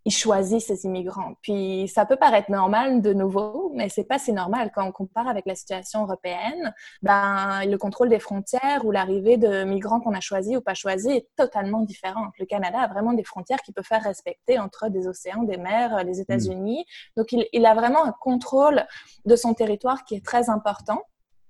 il 0.05 0.13
choisit 0.13 0.61
ses 0.61 0.85
immigrants. 0.85 1.35
Puis 1.43 1.89
ça 1.89 2.07
peut 2.07 2.17
paraître 2.17 2.51
normal 2.51 3.03
de 3.03 3.13
nouveau, 3.13 3.71
mais 3.75 3.89
c'est 3.89 4.05
pas 4.05 4.19
si 4.19 4.33
normal 4.33 4.71
quand 4.75 4.87
on 4.87 4.93
compare 4.93 5.29
avec 5.29 5.47
la 5.47 5.55
situation 5.55 6.03
européenne. 6.03 6.73
Ben 7.03 7.65
le 7.67 7.77
contrôle 7.77 8.09
des 8.09 8.19
frontières 8.19 8.85
ou 8.85 8.91
l'arrivée 8.91 9.37
de 9.37 9.65
migrants 9.65 10.01
qu'on 10.01 10.15
a 10.15 10.21
choisis 10.21 10.57
ou 10.57 10.61
pas 10.61 10.75
choisis 10.75 11.11
est 11.11 11.29
totalement 11.37 11.81
différente. 11.81 12.33
Le 12.39 12.47
Canada 12.47 12.81
a 12.81 12.89
vraiment 12.89 13.13
des 13.13 13.25
frontières 13.25 13.61
qu'il 13.61 13.75
peut 13.75 13.83
faire 13.83 14.03
respecter 14.03 14.59
entre 14.59 14.89
des 14.89 15.07
océans, 15.07 15.43
des 15.43 15.59
mers, 15.59 16.05
les 16.05 16.21
États-Unis. 16.21 16.85
Donc 17.17 17.33
il, 17.33 17.47
il 17.53 17.67
a 17.67 17.75
vraiment 17.75 18.05
un 18.05 18.13
contrôle 18.13 18.87
de 19.27 19.37
son 19.37 19.55
territoire 19.55 20.05
qui 20.05 20.15
est 20.15 20.25
très 20.25 20.49
important. 20.49 21.03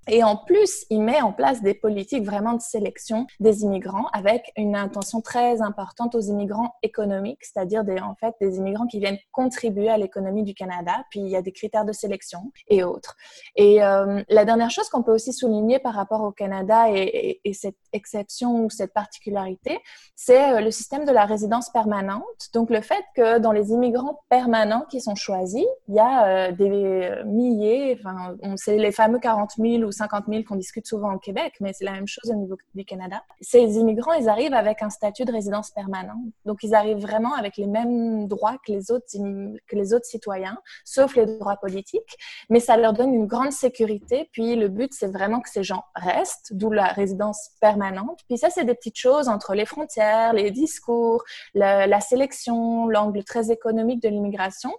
Et 0.08 0.24
en 0.24 0.36
plus, 0.36 0.86
il 0.90 1.02
met 1.02 1.20
en 1.20 1.32
place 1.32 1.62
des 1.62 1.74
politiques 1.74 2.24
vraiment 2.24 2.54
de 2.54 2.60
sélection 2.60 3.26
des 3.38 3.62
immigrants 3.62 4.06
avec 4.12 4.50
une 4.56 4.74
intention 4.74 5.20
très 5.20 5.60
importante 5.60 6.14
aux 6.14 6.20
immigrants 6.20 6.74
économiques, 6.82 7.44
c'est-à-dire 7.44 7.84
des, 7.84 8.00
en 8.00 8.14
fait 8.14 8.34
des 8.40 8.56
immigrants 8.56 8.86
qui 8.86 8.98
viennent 8.98 9.18
contribuer 9.30 9.90
à 9.90 9.98
l'économie 9.98 10.42
du 10.42 10.54
Canada. 10.54 10.92
Puis 11.10 11.20
il 11.20 11.28
y 11.28 11.36
a 11.36 11.42
des 11.42 11.52
critères 11.52 11.84
de 11.84 11.92
sélection 11.92 12.50
et 12.68 12.82
autres. 12.82 13.16
Et 13.56 13.82
euh, 13.82 14.22
la 14.28 14.44
dernière 14.44 14.70
chose 14.70 14.88
qu'on 14.88 15.02
peut 15.02 15.12
aussi 15.12 15.32
souligner 15.32 15.78
par 15.78 15.94
rapport 15.94 16.22
au 16.22 16.32
Canada 16.32 16.86
et, 16.90 17.40
cette 17.52 17.76
exception 17.92 18.64
ou 18.64 18.70
cette 18.70 18.94
particularité, 18.94 19.80
c'est 20.14 20.52
euh, 20.52 20.60
le 20.60 20.70
système 20.70 21.04
de 21.04 21.10
la 21.10 21.24
résidence 21.24 21.68
permanente. 21.70 22.22
Donc 22.54 22.70
le 22.70 22.80
fait 22.80 23.04
que 23.14 23.38
dans 23.38 23.52
les 23.52 23.70
immigrants 23.70 24.20
permanents 24.28 24.86
qui 24.88 25.00
sont 25.00 25.14
choisis, 25.14 25.66
il 25.88 25.94
y 25.94 25.98
a 25.98 26.26
euh, 26.26 26.52
des 26.52 27.22
milliers, 27.26 27.98
enfin, 27.98 28.36
c'est 28.56 28.76
les 28.76 28.92
fameux 28.92 29.18
40 29.18 29.52
000 29.58 29.82
ou 29.82 29.89
50 29.92 30.24
000 30.28 30.42
qu'on 30.44 30.56
discute 30.56 30.86
souvent 30.86 31.14
au 31.14 31.18
Québec, 31.18 31.54
mais 31.60 31.72
c'est 31.72 31.84
la 31.84 31.92
même 31.92 32.06
chose 32.06 32.30
au 32.30 32.34
niveau 32.34 32.56
du 32.74 32.84
Canada. 32.84 33.22
Ces 33.40 33.76
immigrants, 33.76 34.12
ils 34.12 34.28
arrivent 34.28 34.54
avec 34.54 34.82
un 34.82 34.90
statut 34.90 35.24
de 35.24 35.32
résidence 35.32 35.70
permanente. 35.70 36.18
Donc, 36.44 36.62
ils 36.62 36.74
arrivent 36.74 37.00
vraiment 37.00 37.34
avec 37.34 37.56
les 37.56 37.66
mêmes 37.66 38.28
droits 38.28 38.56
que 38.66 38.72
les 38.72 38.90
autres, 38.90 39.06
que 39.12 39.76
les 39.76 39.94
autres 39.94 40.06
citoyens, 40.06 40.58
sauf 40.84 41.16
les 41.16 41.26
droits 41.26 41.56
politiques. 41.56 42.16
Mais 42.48 42.60
ça 42.60 42.76
leur 42.76 42.92
donne 42.92 43.14
une 43.14 43.26
grande 43.26 43.52
sécurité. 43.52 44.28
Puis, 44.32 44.56
le 44.56 44.68
but, 44.68 44.92
c'est 44.92 45.10
vraiment 45.10 45.40
que 45.40 45.48
ces 45.48 45.62
gens 45.62 45.84
restent, 45.94 46.52
d'où 46.52 46.70
la 46.70 46.86
résidence 46.86 47.50
permanente. 47.60 48.20
Puis 48.28 48.38
ça, 48.38 48.50
c'est 48.50 48.64
des 48.64 48.74
petites 48.74 48.98
choses 48.98 49.28
entre 49.28 49.54
les 49.54 49.66
frontières, 49.66 50.32
les 50.32 50.50
discours, 50.50 51.24
la 51.54 52.00
sélection, 52.00 52.86
l'angle 52.88 53.24
très 53.24 53.50
économique 53.50 54.02
de 54.02 54.08
l'immigration 54.08 54.70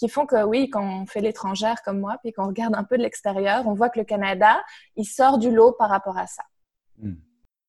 qui 0.00 0.08
font 0.08 0.24
que 0.24 0.42
oui, 0.44 0.70
quand 0.70 1.02
on 1.02 1.04
fait 1.04 1.20
l'étrangère 1.20 1.82
comme 1.82 2.00
moi, 2.00 2.16
puis 2.22 2.32
qu'on 2.32 2.46
regarde 2.46 2.74
un 2.74 2.84
peu 2.84 2.96
de 2.96 3.02
l'extérieur, 3.02 3.66
on 3.66 3.74
voit 3.74 3.90
que 3.90 3.98
le 3.98 4.06
Canada, 4.06 4.58
il 4.96 5.04
sort 5.04 5.36
du 5.36 5.50
lot 5.50 5.72
par 5.72 5.90
rapport 5.90 6.16
à 6.16 6.26
ça. 6.26 6.42
Hmm. 6.98 7.16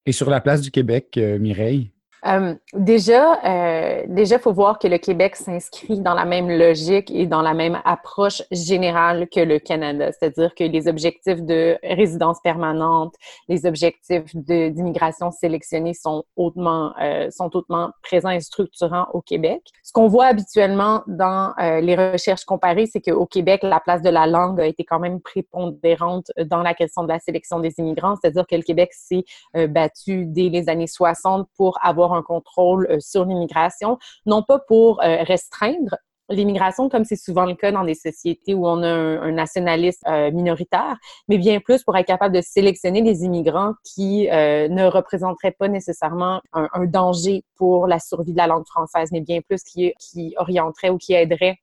Et 0.05 0.13
sur 0.13 0.29
la 0.29 0.39
place 0.39 0.61
du 0.61 0.71
Québec, 0.71 1.17
euh, 1.17 1.37
Mireille? 1.37 1.91
Euh, 2.25 2.53
déjà, 2.73 3.39
euh, 3.43 4.03
déjà, 4.07 4.37
faut 4.37 4.53
voir 4.53 4.77
que 4.77 4.87
le 4.87 4.99
Québec 4.99 5.35
s'inscrit 5.35 5.99
dans 5.99 6.13
la 6.13 6.25
même 6.25 6.49
logique 6.49 7.09
et 7.09 7.25
dans 7.25 7.41
la 7.41 7.53
même 7.53 7.79
approche 7.83 8.43
générale 8.51 9.27
que 9.29 9.39
le 9.39 9.57
Canada, 9.57 10.11
c'est-à-dire 10.11 10.53
que 10.53 10.63
les 10.63 10.87
objectifs 10.87 11.41
de 11.41 11.79
résidence 11.83 12.39
permanente, 12.43 13.15
les 13.47 13.65
objectifs 13.65 14.35
d'immigration 14.35 15.31
sélectionnée 15.31 15.93
sont 15.93 16.23
hautement, 16.35 16.93
euh, 17.01 17.29
sont 17.31 17.49
hautement 17.55 17.89
présents 18.03 18.29
et 18.29 18.39
structurants 18.39 19.07
au 19.13 19.21
Québec. 19.21 19.61
Ce 19.83 19.91
qu'on 19.91 20.07
voit 20.07 20.25
habituellement 20.25 21.01
dans 21.07 21.53
euh, 21.59 21.81
les 21.81 21.95
recherches 21.95 22.45
comparées, 22.45 22.85
c'est 22.85 23.01
qu'au 23.01 23.25
Québec, 23.25 23.61
la 23.63 23.79
place 23.79 24.03
de 24.03 24.09
la 24.09 24.27
langue 24.27 24.61
a 24.61 24.65
été 24.65 24.83
quand 24.83 24.99
même 24.99 25.21
prépondérante 25.21 26.31
dans 26.45 26.61
la 26.61 26.75
question 26.75 27.03
de 27.03 27.07
la 27.07 27.19
sélection 27.19 27.59
des 27.59 27.73
immigrants, 27.79 28.15
c'est-à-dire 28.21 28.45
que 28.45 28.55
le 28.55 28.61
Québec 28.61 28.91
s'est 28.93 29.23
euh, 29.55 29.67
battu 29.67 30.25
dès 30.27 30.49
les 30.49 30.69
années 30.69 30.87
60 30.87 31.47
pour 31.57 31.79
avoir 31.81 32.10
un 32.15 32.21
contrôle 32.21 32.87
euh, 32.89 32.99
sur 32.99 33.25
l'immigration, 33.25 33.97
non 34.25 34.43
pas 34.43 34.59
pour 34.59 35.01
euh, 35.01 35.23
restreindre 35.23 35.95
l'immigration, 36.29 36.87
comme 36.87 37.03
c'est 37.03 37.17
souvent 37.17 37.45
le 37.45 37.55
cas 37.55 37.73
dans 37.73 37.83
des 37.83 37.93
sociétés 37.93 38.53
où 38.53 38.65
on 38.65 38.81
a 38.83 38.87
un, 38.87 39.31
nationalisme 39.33 40.07
euh, 40.07 40.31
minoritaire, 40.31 40.97
mais 41.27 41.37
bien 41.37 41.59
plus 41.59 41.83
pour 41.83 41.97
être 41.97 42.07
capable 42.07 42.33
de 42.33 42.41
sélectionner 42.41 43.01
des 43.01 43.25
immigrants 43.25 43.73
qui 43.83 44.29
ne 44.29 44.85
représenteraient 44.85 45.51
pas 45.51 45.67
nécessairement 45.67 46.39
un, 46.53 46.69
un, 46.71 46.85
danger 46.85 47.43
pour 47.57 47.85
la 47.85 47.99
survie 47.99 48.31
de 48.31 48.37
la 48.37 48.47
langue 48.47 48.65
française, 48.65 49.09
mais 49.11 49.19
bien 49.19 49.41
plus 49.41 49.61
qui, 49.63 49.93
qui 49.99 50.33
orienteraient 50.37 50.89
ou 50.89 50.97
qui 50.97 51.13
aideraient 51.13 51.57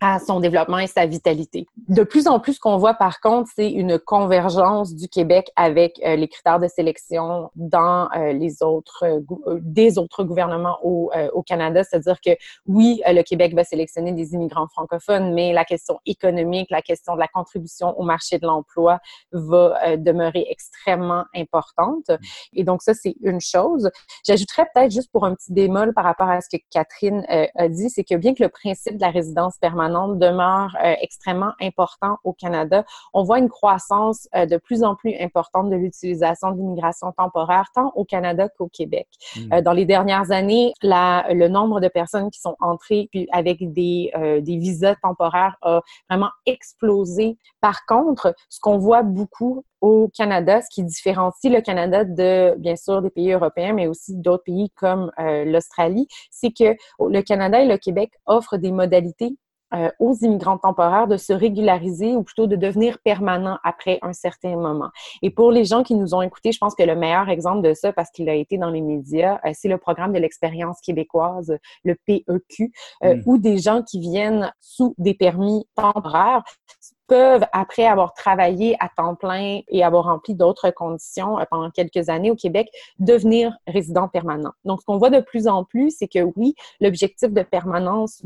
à 0.00 0.20
son 0.20 0.38
développement 0.38 0.78
et 0.78 0.86
sa 0.86 1.06
vitalité. 1.06 1.66
De 1.88 2.04
plus 2.04 2.28
en 2.28 2.38
plus, 2.38 2.54
ce 2.54 2.60
qu'on 2.60 2.76
voit 2.76 2.94
par 2.94 3.20
contre, 3.20 3.50
c'est 3.54 3.70
une 3.70 3.98
convergence 3.98 4.94
du 4.94 5.08
Québec 5.08 5.50
avec 5.56 6.00
euh, 6.04 6.14
les 6.14 6.28
critères 6.28 6.60
de 6.60 6.68
sélection 6.68 7.50
dans 7.56 8.08
euh, 8.14 8.32
les 8.32 8.62
autres 8.62 9.04
euh, 9.04 9.58
des 9.60 9.98
autres 9.98 10.22
gouvernements 10.22 10.78
au, 10.82 11.10
au 11.32 11.42
Canada, 11.42 11.82
c'est-à-dire 11.82 12.20
que 12.20 12.30
oui, 12.66 13.00
le 13.06 13.22
Québec 13.22 13.54
va 13.54 13.64
sélectionner 13.64 14.12
des 14.12 14.34
immigrants 14.34 14.68
francophones, 14.68 15.34
mais 15.34 15.52
la 15.52 15.64
question 15.64 15.98
économique, 16.06 16.68
la 16.70 16.82
question 16.82 17.14
de 17.14 17.20
la 17.20 17.28
contribution 17.28 17.98
au 17.98 18.04
marché 18.04 18.38
de 18.38 18.46
l'emploi 18.46 18.98
va 19.32 19.96
demeurer 19.96 20.46
extrêmement 20.48 21.24
importante. 21.34 22.10
Et 22.52 22.64
donc 22.64 22.82
ça, 22.82 22.94
c'est 22.94 23.16
une 23.22 23.40
chose. 23.40 23.90
J'ajouterais 24.26 24.66
peut-être 24.74 24.92
juste 24.92 25.10
pour 25.10 25.24
un 25.24 25.34
petit 25.34 25.52
démol 25.52 25.92
par 25.94 26.04
rapport 26.04 26.28
à 26.28 26.40
ce 26.40 26.48
que 26.48 26.62
Catherine 26.70 27.24
a 27.28 27.68
dit, 27.68 27.90
c'est 27.90 28.04
que 28.04 28.14
bien 28.14 28.34
que 28.34 28.42
le 28.42 28.48
principe 28.48 28.96
de 28.96 29.02
la 29.02 29.10
résidence 29.10 29.56
permanente 29.58 29.87
demeure 29.88 30.76
euh, 30.82 30.94
extrêmement 31.00 31.52
important 31.60 32.18
au 32.24 32.32
Canada. 32.32 32.84
On 33.12 33.22
voit 33.22 33.38
une 33.38 33.48
croissance 33.48 34.28
euh, 34.34 34.46
de 34.46 34.56
plus 34.56 34.82
en 34.82 34.94
plus 34.94 35.14
importante 35.20 35.70
de 35.70 35.76
l'utilisation 35.76 36.52
de 36.52 36.58
l'immigration 36.58 37.12
temporaire, 37.12 37.66
tant 37.74 37.92
au 37.94 38.04
Canada 38.04 38.48
qu'au 38.48 38.68
Québec. 38.68 39.08
Hmm. 39.36 39.52
Euh, 39.52 39.62
dans 39.62 39.72
les 39.72 39.84
dernières 39.84 40.30
années, 40.30 40.72
la, 40.82 41.26
le 41.30 41.48
nombre 41.48 41.80
de 41.80 41.88
personnes 41.88 42.30
qui 42.30 42.40
sont 42.40 42.56
entrées 42.60 43.08
puis 43.10 43.28
avec 43.32 43.72
des, 43.72 44.12
des 44.42 44.56
visas 44.56 44.94
temporaires 45.02 45.56
a 45.62 45.80
vraiment 46.08 46.30
explosé. 46.46 47.36
Par 47.60 47.86
contre, 47.86 48.34
ce 48.48 48.60
qu'on 48.60 48.78
voit 48.78 49.02
beaucoup 49.02 49.64
au 49.80 50.10
Canada, 50.16 50.60
ce 50.60 50.68
qui 50.70 50.82
différencie 50.82 51.52
le 51.52 51.60
Canada 51.60 52.04
de, 52.04 52.54
bien 52.58 52.76
sûr, 52.76 53.00
des 53.02 53.10
pays 53.10 53.32
européens, 53.32 53.72
mais 53.72 53.86
aussi 53.86 54.16
d'autres 54.16 54.44
pays 54.44 54.70
comme 54.70 55.10
l'Australie, 55.18 56.08
c'est 56.30 56.50
que 56.50 56.76
le 56.98 57.20
Canada 57.22 57.60
et 57.60 57.66
le 57.66 57.78
Québec 57.78 58.10
offrent 58.26 58.56
des 58.56 58.72
modalités 58.72 59.36
euh, 59.74 59.90
aux 59.98 60.14
immigrants 60.22 60.58
temporaires 60.58 61.08
de 61.08 61.16
se 61.16 61.32
régulariser 61.32 62.16
ou 62.16 62.22
plutôt 62.22 62.46
de 62.46 62.56
devenir 62.56 62.98
permanents 63.00 63.58
après 63.64 63.98
un 64.02 64.12
certain 64.12 64.56
moment. 64.56 64.88
Et 65.22 65.30
pour 65.30 65.52
les 65.52 65.64
gens 65.64 65.82
qui 65.82 65.94
nous 65.94 66.14
ont 66.14 66.22
écoutés, 66.22 66.52
je 66.52 66.58
pense 66.58 66.74
que 66.74 66.82
le 66.82 66.96
meilleur 66.96 67.28
exemple 67.28 67.66
de 67.66 67.74
ça, 67.74 67.92
parce 67.92 68.10
qu'il 68.10 68.28
a 68.28 68.34
été 68.34 68.56
dans 68.56 68.70
les 68.70 68.80
médias, 68.80 69.40
euh, 69.44 69.50
c'est 69.52 69.68
le 69.68 69.78
programme 69.78 70.12
de 70.12 70.18
l'expérience 70.18 70.80
québécoise, 70.80 71.58
le 71.84 71.96
PEQ, 72.06 72.72
euh, 73.04 73.16
mm. 73.16 73.22
où 73.26 73.38
des 73.38 73.58
gens 73.58 73.82
qui 73.82 74.00
viennent 74.00 74.52
sous 74.60 74.94
des 74.96 75.14
permis 75.14 75.66
temporaires 75.74 76.42
peuvent, 77.08 77.44
après 77.52 77.86
avoir 77.86 78.14
travaillé 78.14 78.76
à 78.80 78.88
temps 78.94 79.14
plein 79.14 79.60
et 79.68 79.82
avoir 79.82 80.04
rempli 80.04 80.34
d'autres 80.34 80.70
conditions 80.70 81.38
euh, 81.38 81.44
pendant 81.50 81.70
quelques 81.70 82.08
années 82.08 82.30
au 82.30 82.36
Québec, 82.36 82.68
devenir 82.98 83.56
résident 83.66 84.08
permanent. 84.08 84.52
Donc, 84.64 84.80
ce 84.80 84.86
qu'on 84.86 84.98
voit 84.98 85.10
de 85.10 85.20
plus 85.20 85.48
en 85.48 85.64
plus, 85.64 85.96
c'est 85.98 86.06
que 86.06 86.20
oui, 86.36 86.54
l'objectif 86.80 87.32
de 87.32 87.42
permanence 87.42 88.22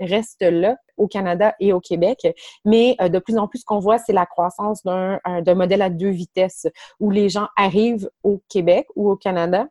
reste 0.00 0.42
là 0.42 0.76
au 0.96 1.08
Canada 1.08 1.54
et 1.60 1.72
au 1.72 1.80
Québec, 1.80 2.26
mais 2.64 2.96
euh, 3.00 3.08
de 3.08 3.18
plus 3.18 3.36
en 3.36 3.48
plus, 3.48 3.60
ce 3.60 3.64
qu'on 3.64 3.78
voit, 3.80 3.98
c'est 3.98 4.12
la 4.12 4.26
croissance 4.26 4.82
d'un 4.84 5.54
modèle 5.54 5.82
à 5.82 5.90
deux 5.90 6.10
vitesses 6.10 6.66
où 7.00 7.10
les 7.10 7.28
gens 7.28 7.48
arrivent 7.56 8.08
au 8.22 8.40
Québec 8.48 8.86
ou 8.96 9.10
au 9.10 9.16
Canada 9.16 9.66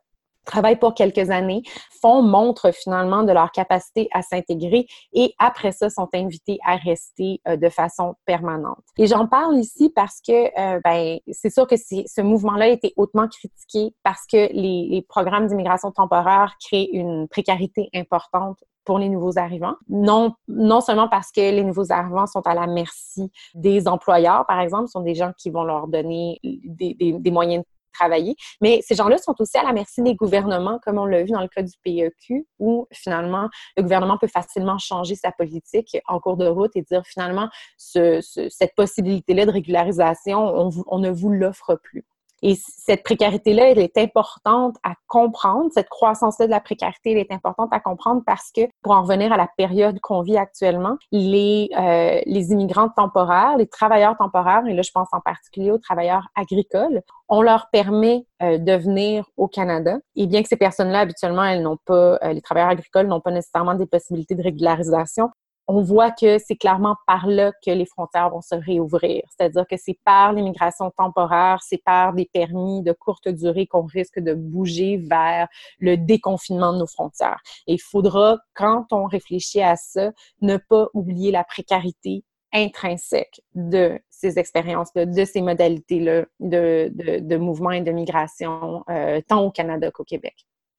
travaillent 0.50 0.78
pour 0.78 0.94
quelques 0.94 1.30
années, 1.30 1.62
font 2.02 2.22
montre 2.22 2.72
finalement 2.72 3.22
de 3.22 3.32
leur 3.32 3.52
capacité 3.52 4.08
à 4.12 4.22
s'intégrer 4.22 4.86
et 5.12 5.34
après 5.38 5.72
ça 5.72 5.88
sont 5.88 6.08
invités 6.14 6.58
à 6.64 6.76
rester 6.76 7.40
euh, 7.48 7.56
de 7.56 7.68
façon 7.68 8.14
permanente. 8.26 8.82
Et 8.98 9.06
j'en 9.06 9.26
parle 9.26 9.56
ici 9.56 9.90
parce 9.94 10.20
que 10.26 10.32
euh, 10.32 10.80
ben 10.84 11.18
c'est 11.32 11.50
sûr 11.50 11.66
que 11.66 11.76
ce 11.76 12.20
mouvement-là 12.20 12.66
a 12.66 12.68
été 12.68 12.92
hautement 12.96 13.28
critiqué 13.28 13.94
parce 14.02 14.26
que 14.30 14.52
les, 14.52 15.04
programmes 15.08 15.46
d'immigration 15.46 15.90
temporaire 15.90 16.54
créent 16.64 16.90
une 16.92 17.26
précarité 17.26 17.88
importante 17.94 18.62
pour 18.84 18.98
les 18.98 19.08
nouveaux 19.08 19.38
arrivants. 19.38 19.74
Non, 19.88 20.34
non 20.46 20.80
seulement 20.80 21.08
parce 21.08 21.30
que 21.32 21.40
les 21.40 21.64
nouveaux 21.64 21.90
arrivants 21.90 22.26
sont 22.26 22.46
à 22.46 22.54
la 22.54 22.66
merci 22.66 23.30
des 23.54 23.88
employeurs, 23.88 24.46
par 24.46 24.60
exemple, 24.60 24.88
sont 24.88 25.00
des 25.00 25.14
gens 25.14 25.32
qui 25.36 25.50
vont 25.50 25.64
leur 25.64 25.88
donner 25.88 26.38
des, 26.42 26.94
des, 26.94 27.12
des 27.12 27.30
moyens 27.30 27.62
de 27.62 27.79
travailler. 27.92 28.36
Mais 28.60 28.80
ces 28.82 28.94
gens-là 28.94 29.18
sont 29.18 29.34
aussi 29.38 29.58
à 29.58 29.62
la 29.62 29.72
merci 29.72 30.02
des 30.02 30.14
gouvernements, 30.14 30.78
comme 30.82 30.98
on 30.98 31.06
l'a 31.06 31.22
vu 31.22 31.30
dans 31.30 31.40
le 31.40 31.48
cas 31.48 31.62
du 31.62 31.72
PEQ, 31.84 32.46
où 32.58 32.86
finalement, 32.92 33.48
le 33.76 33.82
gouvernement 33.82 34.18
peut 34.18 34.28
facilement 34.28 34.78
changer 34.78 35.14
sa 35.14 35.32
politique 35.32 35.98
en 36.06 36.20
cours 36.20 36.36
de 36.36 36.46
route 36.46 36.72
et 36.74 36.82
dire 36.82 37.02
finalement, 37.06 37.48
ce, 37.76 38.20
cette 38.50 38.74
possibilité-là 38.74 39.46
de 39.46 39.50
régularisation, 39.50 40.38
on, 40.38 40.70
on 40.86 40.98
ne 40.98 41.10
vous 41.10 41.30
l'offre 41.30 41.76
plus. 41.76 42.04
Et 42.42 42.56
cette 42.56 43.02
précarité-là, 43.02 43.70
elle 43.70 43.78
est 43.78 43.98
importante 43.98 44.76
à 44.82 44.94
comprendre. 45.06 45.70
Cette 45.74 45.88
croissance-là 45.88 46.46
de 46.46 46.50
la 46.50 46.60
précarité, 46.60 47.12
elle 47.12 47.18
est 47.18 47.32
importante 47.32 47.68
à 47.72 47.80
comprendre 47.80 48.22
parce 48.26 48.50
que, 48.54 48.62
pour 48.82 48.92
en 48.92 49.02
revenir 49.02 49.32
à 49.32 49.36
la 49.36 49.48
période 49.56 50.00
qu'on 50.00 50.22
vit 50.22 50.36
actuellement, 50.36 50.96
les, 51.12 51.68
euh, 51.78 52.20
les 52.24 52.52
immigrants 52.52 52.88
temporaires, 52.88 53.56
les 53.58 53.66
travailleurs 53.66 54.16
temporaires, 54.16 54.66
et 54.66 54.74
là, 54.74 54.82
je 54.82 54.90
pense 54.90 55.08
en 55.12 55.20
particulier 55.20 55.70
aux 55.70 55.78
travailleurs 55.78 56.26
agricoles, 56.34 57.02
on 57.28 57.42
leur 57.42 57.68
permet 57.70 58.26
euh, 58.42 58.58
de 58.58 58.72
venir 58.72 59.24
au 59.36 59.46
Canada. 59.46 59.98
Et 60.16 60.26
bien 60.26 60.42
que 60.42 60.48
ces 60.48 60.56
personnes-là, 60.56 61.00
habituellement, 61.00 61.44
elles 61.44 61.62
n'ont 61.62 61.78
pas, 61.84 62.18
euh, 62.22 62.32
les 62.32 62.40
travailleurs 62.40 62.70
agricoles 62.70 63.06
n'ont 63.06 63.20
pas 63.20 63.30
nécessairement 63.30 63.74
des 63.74 63.86
possibilités 63.86 64.34
de 64.34 64.42
régularisation, 64.42 65.30
on 65.70 65.82
voit 65.82 66.10
que 66.10 66.38
c'est 66.38 66.56
clairement 66.56 66.96
par 67.06 67.28
là 67.28 67.52
que 67.64 67.70
les 67.70 67.86
frontières 67.86 68.28
vont 68.30 68.40
se 68.40 68.56
réouvrir. 68.56 69.22
C'est-à-dire 69.30 69.64
que 69.70 69.76
c'est 69.76 69.98
par 70.04 70.32
l'immigration 70.32 70.90
temporaire, 70.90 71.60
c'est 71.62 71.82
par 71.84 72.12
des 72.12 72.28
permis 72.32 72.82
de 72.82 72.90
courte 72.90 73.28
durée 73.28 73.68
qu'on 73.68 73.84
risque 73.84 74.18
de 74.18 74.34
bouger 74.34 74.96
vers 74.96 75.46
le 75.78 75.96
déconfinement 75.96 76.72
de 76.72 76.78
nos 76.78 76.88
frontières. 76.88 77.40
Et 77.68 77.74
il 77.74 77.80
faudra, 77.80 78.38
quand 78.54 78.92
on 78.92 79.04
réfléchit 79.04 79.62
à 79.62 79.76
ça, 79.76 80.10
ne 80.40 80.56
pas 80.56 80.88
oublier 80.92 81.30
la 81.30 81.44
précarité 81.44 82.24
intrinsèque 82.52 83.40
de 83.54 83.96
ces 84.08 84.40
expériences-là, 84.40 85.06
de 85.06 85.24
ces 85.24 85.40
modalités-là 85.40 86.24
de, 86.40 87.36
mouvement 87.36 87.70
et 87.70 87.80
de 87.80 87.92
migration, 87.92 88.82
euh, 88.90 89.20
tant 89.28 89.44
au 89.44 89.52
Canada 89.52 89.92
qu'au 89.92 90.02
Québec. 90.02 90.34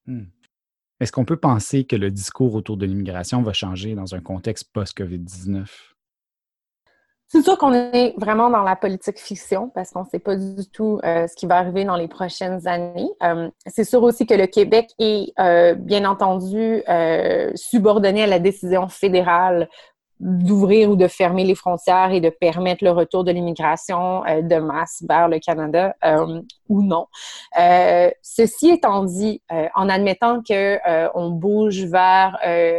Hmm. 0.06 0.26
Est-ce 1.02 1.12
qu'on 1.12 1.26
peut 1.26 1.38
penser 1.38 1.84
que 1.84 1.96
le 1.96 2.12
discours 2.12 2.54
autour 2.54 2.78
de 2.78 2.86
l'immigration 2.86 3.42
va 3.42 3.54
changer 3.54 3.96
dans 3.96 4.14
un 4.14 4.20
contexte 4.20 4.72
post-COVID-19? 4.72 5.66
C'est 7.28 7.42
sûr 7.42 7.58
qu'on 7.58 7.74
est 7.74 8.14
vraiment 8.18 8.52
dans 8.52 8.62
la 8.62 8.76
politique 8.76 9.18
fiction 9.18 9.70
parce 9.70 9.90
qu'on 9.90 10.04
ne 10.04 10.10
sait 10.10 10.20
pas 10.20 10.36
du 10.36 10.70
tout 10.70 11.00
euh, 11.04 11.26
ce 11.26 11.36
qui 11.36 11.48
va 11.48 11.58
arriver 11.58 11.86
dans 11.86 11.96
les 11.96 12.08
prochaines 12.08 12.68
années. 12.68 13.10
Euh, 13.24 13.50
c'est 13.66 13.84
sûr 13.84 14.04
aussi 14.04 14.28
que 14.28 14.36
le 14.36 14.46
Québec 14.46 14.92
est, 15.00 15.34
euh, 15.40 15.74
bien 15.74 16.06
entendu, 16.06 16.84
subordonné 17.56 18.22
à 18.22 18.28
la 18.28 18.38
décision 18.38 18.88
fédérale 18.88 19.70
d'ouvrir 20.22 20.92
ou 20.92 20.96
de 20.96 21.08
fermer 21.08 21.44
les 21.44 21.56
frontières 21.56 22.12
et 22.12 22.22
de 22.22 22.30
permettre 22.30 22.84
le 22.84 22.92
retour 22.92 23.24
de 23.24 23.32
l'immigration 23.32 24.24
euh, 24.26 24.44
de 24.44 24.58
masse 24.58 25.04
vers 25.10 25.28
le 25.28 25.40
Canada 25.40 25.96
euh, 26.06 26.42
ou 26.70 26.84
non. 26.84 27.08
Euh, 27.60 28.12
ceci 28.22 28.70
étant 28.70 29.04
dit, 29.04 29.42
en 29.76 29.90
admettant 29.90 30.42
que 30.42 30.80
on 31.16 31.30
bouge 31.32 31.86
vers 31.86 32.38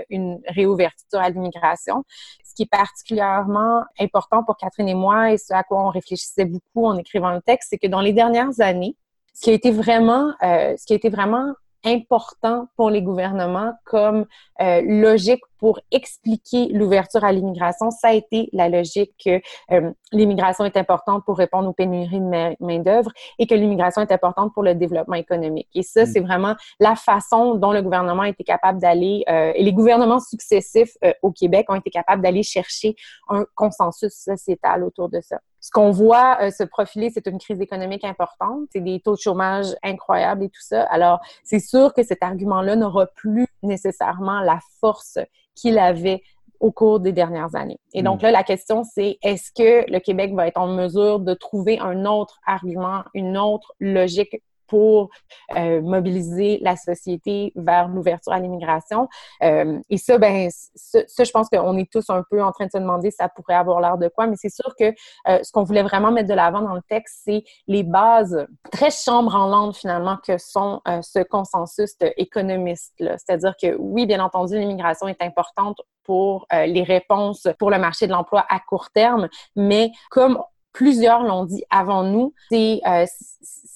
une 0.09 0.41
réouverture 0.47 1.21
à 1.21 1.29
l'immigration, 1.31 2.05
ce 2.45 2.55
qui 2.55 2.63
est 2.63 2.71
particulièrement 2.71 3.83
important 3.99 4.45
pour 4.45 4.57
Catherine 4.57 4.89
et 4.89 4.95
moi 4.95 5.33
et 5.33 5.39
ce 5.39 5.53
à 5.53 5.63
quoi 5.63 5.85
on 5.85 5.91
réfléchissait 5.91 6.45
beaucoup 6.45 6.87
en 6.87 6.97
écrivant 6.97 7.31
le 7.31 7.43
texte, 7.43 7.71
c'est 7.71 7.79
que 7.79 7.89
dans 7.89 8.01
les 8.01 8.13
dernières 8.13 8.61
années, 8.61 8.97
ce 9.35 9.43
qui 9.43 9.51
a 9.51 9.53
été 9.55 9.71
vraiment, 9.71 10.33
ce 10.41 10.87
qui 10.87 10.93
a 10.93 10.97
été 10.97 11.11
vraiment 11.11 11.53
important 11.85 12.69
pour 12.77 12.91
les 12.91 13.03
gouvernements 13.03 13.73
comme 13.85 14.27
euh, 14.61 14.83
logique 14.85 15.43
pour 15.63 15.79
expliquer 15.93 16.67
l'ouverture 16.73 17.23
à 17.23 17.31
l'immigration, 17.31 17.93
ça 17.93 18.09
a 18.09 18.13
été 18.15 18.49
la 18.53 18.69
logique 18.69 19.13
que 19.25 19.41
euh, 19.71 19.93
l'immigration 20.11 20.65
est 20.65 20.77
importante 20.77 21.25
pour 21.25 21.39
répondre 21.39 21.69
aux 21.69 21.73
pénuries 21.73 22.19
de 22.19 22.57
main-d'œuvre 22.65 23.13
et 23.39 23.47
que 23.47 23.55
l'immigration 23.55 24.03
est 24.03 24.11
importante 24.11 24.53
pour 24.55 24.65
le 24.65 24.75
développement 24.75 25.15
économique. 25.15 25.69
Et 25.77 25.85
ça, 25.85 26.03
mm. 26.03 26.07
c'est 26.07 26.21
vraiment 26.21 26.57
la 26.81 26.97
façon 26.97 27.55
dont 27.55 27.73
le 27.73 27.81
gouvernement 27.81 28.23
a 28.23 28.29
été 28.29 28.43
capable 28.43 28.81
d'aller, 28.81 29.23
euh, 29.29 29.53
et 29.55 29.63
les 29.63 29.73
gouvernements 29.73 30.19
successifs 30.19 30.97
euh, 31.05 31.13
au 31.23 31.31
Québec 31.31 31.67
ont 31.69 31.77
été 31.77 31.91
capables 31.91 32.23
d'aller 32.23 32.43
chercher 32.43 32.97
un 33.29 33.45
consensus 33.55 34.13
sociétal 34.13 34.83
autour 34.83 35.09
de 35.09 35.21
ça. 35.21 35.39
Ce 35.63 35.71
qu'on 35.71 35.93
voit 35.93 36.51
se 36.51 36.65
profiler, 36.65 37.11
c'est 37.11 37.29
une 37.29 37.39
crise 37.39 37.61
économique 37.61 38.03
importante, 38.05 38.69
c'est 38.73 38.81
des 38.81 38.99
taux 38.99 39.15
de 39.15 39.21
chômage 39.21 39.69
incroyables 39.85 40.43
et 40.45 40.49
tout 40.49 40.61
ça. 40.61 40.83
Alors, 40.91 41.21
c'est 41.45 41.61
sûr 41.61 41.95
que 41.95 42.03
cet 42.03 42.25
argument-là 42.25 42.75
n'aura 42.75 43.07
plus 43.07 43.47
nécessairement 43.63 44.41
la 44.41 44.59
force 44.81 45.21
qu'il 45.55 45.79
avait 45.79 46.23
au 46.59 46.73
cours 46.73 46.99
des 46.99 47.13
dernières 47.13 47.55
années. 47.55 47.79
Et 47.93 48.03
donc 48.03 48.23
hmm. 48.23 48.25
là, 48.25 48.31
la 48.33 48.43
question, 48.43 48.83
c'est 48.83 49.19
est-ce 49.23 49.53
que 49.53 49.89
le 49.91 50.01
Québec 50.01 50.35
va 50.35 50.49
être 50.49 50.59
en 50.59 50.67
mesure 50.67 51.21
de 51.21 51.35
trouver 51.35 51.79
un 51.79 52.07
autre 52.07 52.41
argument, 52.45 53.03
une 53.15 53.39
autre 53.39 53.73
logique 53.79 54.43
pour 54.73 55.11
euh, 55.55 55.83
mobiliser 55.83 56.59
la 56.63 56.77
société 56.77 57.53
vers 57.57 57.89
l'ouverture 57.89 58.33
à 58.33 58.41
l'immigration. 58.41 59.07
Euh, 59.43 59.79
et 59.91 59.99
ça, 59.99 60.17
ben, 60.17 60.49
ça, 60.51 61.25
je 61.25 61.31
pense 61.31 61.51
qu'on 61.51 61.77
est 61.77 61.93
tous 61.93 62.09
un 62.09 62.23
peu 62.31 62.43
en 62.43 62.53
train 62.53 62.65
de 62.65 62.71
se 62.71 62.79
demander 62.79 63.11
si 63.11 63.19
ça 63.19 63.29
pourrait 63.29 63.57
avoir 63.57 63.83
l'air 63.83 63.99
de 63.99 64.09
quoi, 64.09 64.27
mais 64.27 64.37
c'est 64.37 64.49
sûr 64.49 64.75
que 64.79 64.95
euh, 65.29 65.43
ce 65.43 65.53
qu'on 65.53 65.63
voulait 65.63 65.83
vraiment 65.83 66.11
mettre 66.11 66.31
de 66.31 66.35
l'avant 66.35 66.63
dans 66.63 66.73
le 66.73 66.81
texte, 66.89 67.21
c'est 67.27 67.45
les 67.67 67.83
bases 67.83 68.47
très 68.71 68.91
chambranlantes 68.91 69.77
finalement 69.77 70.17
que 70.27 70.39
sont 70.39 70.81
ce 70.87 71.23
consensus 71.23 71.95
économiste-là. 72.17 73.19
C'est-à-dire 73.19 73.55
que 73.61 73.77
oui, 73.79 74.07
bien 74.07 74.21
entendu, 74.21 74.59
l'immigration 74.59 75.07
est 75.07 75.21
importante 75.21 75.83
pour 76.03 76.47
les 76.51 76.83
réponses 76.83 77.47
pour 77.59 77.71
le 77.71 77.79
marché 77.79 78.07
de 78.07 78.13
l'emploi 78.13 78.45
à 78.49 78.59
court 78.59 78.91
terme, 78.91 79.29
mais 79.55 79.93
comme 80.11 80.43
plusieurs 80.73 81.23
l'ont 81.23 81.45
dit 81.45 81.63
avant 81.71 82.05
nous, 82.05 82.35
c'est 82.51 82.81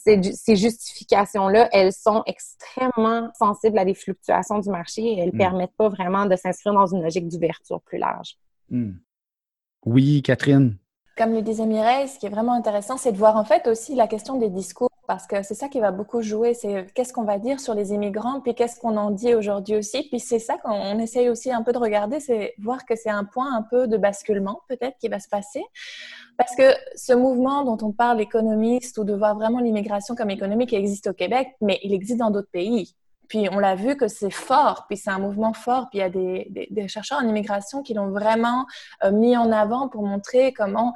ces, 0.06 0.56
justifications-là, 0.56 1.68
elles 1.72 1.92
sont 1.92 2.22
extrêmement 2.26 3.30
sensibles 3.38 3.78
à 3.78 3.84
des 3.84 3.94
fluctuations 3.94 4.60
du 4.60 4.70
marché 4.70 5.02
et 5.02 5.18
elles 5.18 5.30
ne 5.30 5.34
mm. 5.34 5.38
permettent 5.38 5.76
pas 5.76 5.88
vraiment 5.88 6.26
de 6.26 6.36
s'inscrire 6.36 6.74
dans 6.74 6.86
une 6.86 7.02
logique 7.02 7.28
d'ouverture 7.28 7.80
plus 7.82 7.98
large. 7.98 8.36
Mm. 8.70 8.92
Oui, 9.84 10.22
Catherine. 10.22 10.76
Comme 11.16 11.32
le 11.32 11.40
disait 11.40 11.64
Mireille, 11.64 12.08
ce 12.08 12.18
qui 12.18 12.26
est 12.26 12.30
vraiment 12.30 12.52
intéressant, 12.52 12.98
c'est 12.98 13.10
de 13.10 13.16
voir 13.16 13.36
en 13.36 13.44
fait 13.44 13.66
aussi 13.68 13.94
la 13.94 14.06
question 14.06 14.36
des 14.36 14.50
discours, 14.50 14.90
parce 15.06 15.26
que 15.26 15.42
c'est 15.42 15.54
ça 15.54 15.68
qui 15.68 15.80
va 15.80 15.90
beaucoup 15.90 16.20
jouer, 16.20 16.52
c'est 16.52 16.92
qu'est-ce 16.92 17.14
qu'on 17.14 17.24
va 17.24 17.38
dire 17.38 17.58
sur 17.58 17.72
les 17.72 17.94
immigrants, 17.94 18.40
puis 18.42 18.54
qu'est-ce 18.54 18.78
qu'on 18.78 18.98
en 18.98 19.10
dit 19.10 19.34
aujourd'hui 19.34 19.76
aussi. 19.76 20.02
Puis 20.10 20.20
c'est 20.20 20.38
ça 20.38 20.58
qu'on 20.58 20.98
essaye 20.98 21.30
aussi 21.30 21.50
un 21.50 21.62
peu 21.62 21.72
de 21.72 21.78
regarder, 21.78 22.20
c'est 22.20 22.52
voir 22.58 22.84
que 22.84 22.96
c'est 22.96 23.08
un 23.08 23.24
point 23.24 23.50
un 23.56 23.62
peu 23.62 23.88
de 23.88 23.96
basculement 23.96 24.60
peut-être 24.68 24.98
qui 24.98 25.08
va 25.08 25.18
se 25.18 25.28
passer. 25.30 25.64
Parce 26.36 26.54
que 26.54 26.70
ce 26.96 27.14
mouvement 27.14 27.64
dont 27.64 27.78
on 27.80 27.92
parle 27.92 28.20
économiste 28.20 28.98
ou 28.98 29.04
de 29.04 29.14
voir 29.14 29.36
vraiment 29.36 29.60
l'immigration 29.60 30.14
comme 30.14 30.28
économique 30.28 30.74
existe 30.74 31.06
au 31.06 31.14
Québec, 31.14 31.48
mais 31.62 31.80
il 31.82 31.94
existe 31.94 32.18
dans 32.18 32.30
d'autres 32.30 32.50
pays. 32.52 32.94
Puis 33.28 33.48
on 33.50 33.58
l'a 33.58 33.74
vu 33.74 33.96
que 33.96 34.08
c'est 34.08 34.30
fort, 34.30 34.86
puis 34.88 34.96
c'est 34.96 35.10
un 35.10 35.18
mouvement 35.18 35.52
fort. 35.52 35.88
Puis 35.90 35.98
il 35.98 36.02
y 36.02 36.04
a 36.04 36.10
des, 36.10 36.68
des, 36.70 36.88
chercheurs 36.88 37.18
en 37.18 37.26
immigration 37.26 37.82
qui 37.82 37.94
l'ont 37.94 38.10
vraiment 38.10 38.66
euh, 39.04 39.10
mis 39.10 39.36
en 39.36 39.52
avant 39.52 39.88
pour 39.88 40.04
montrer 40.06 40.52
comment 40.52 40.94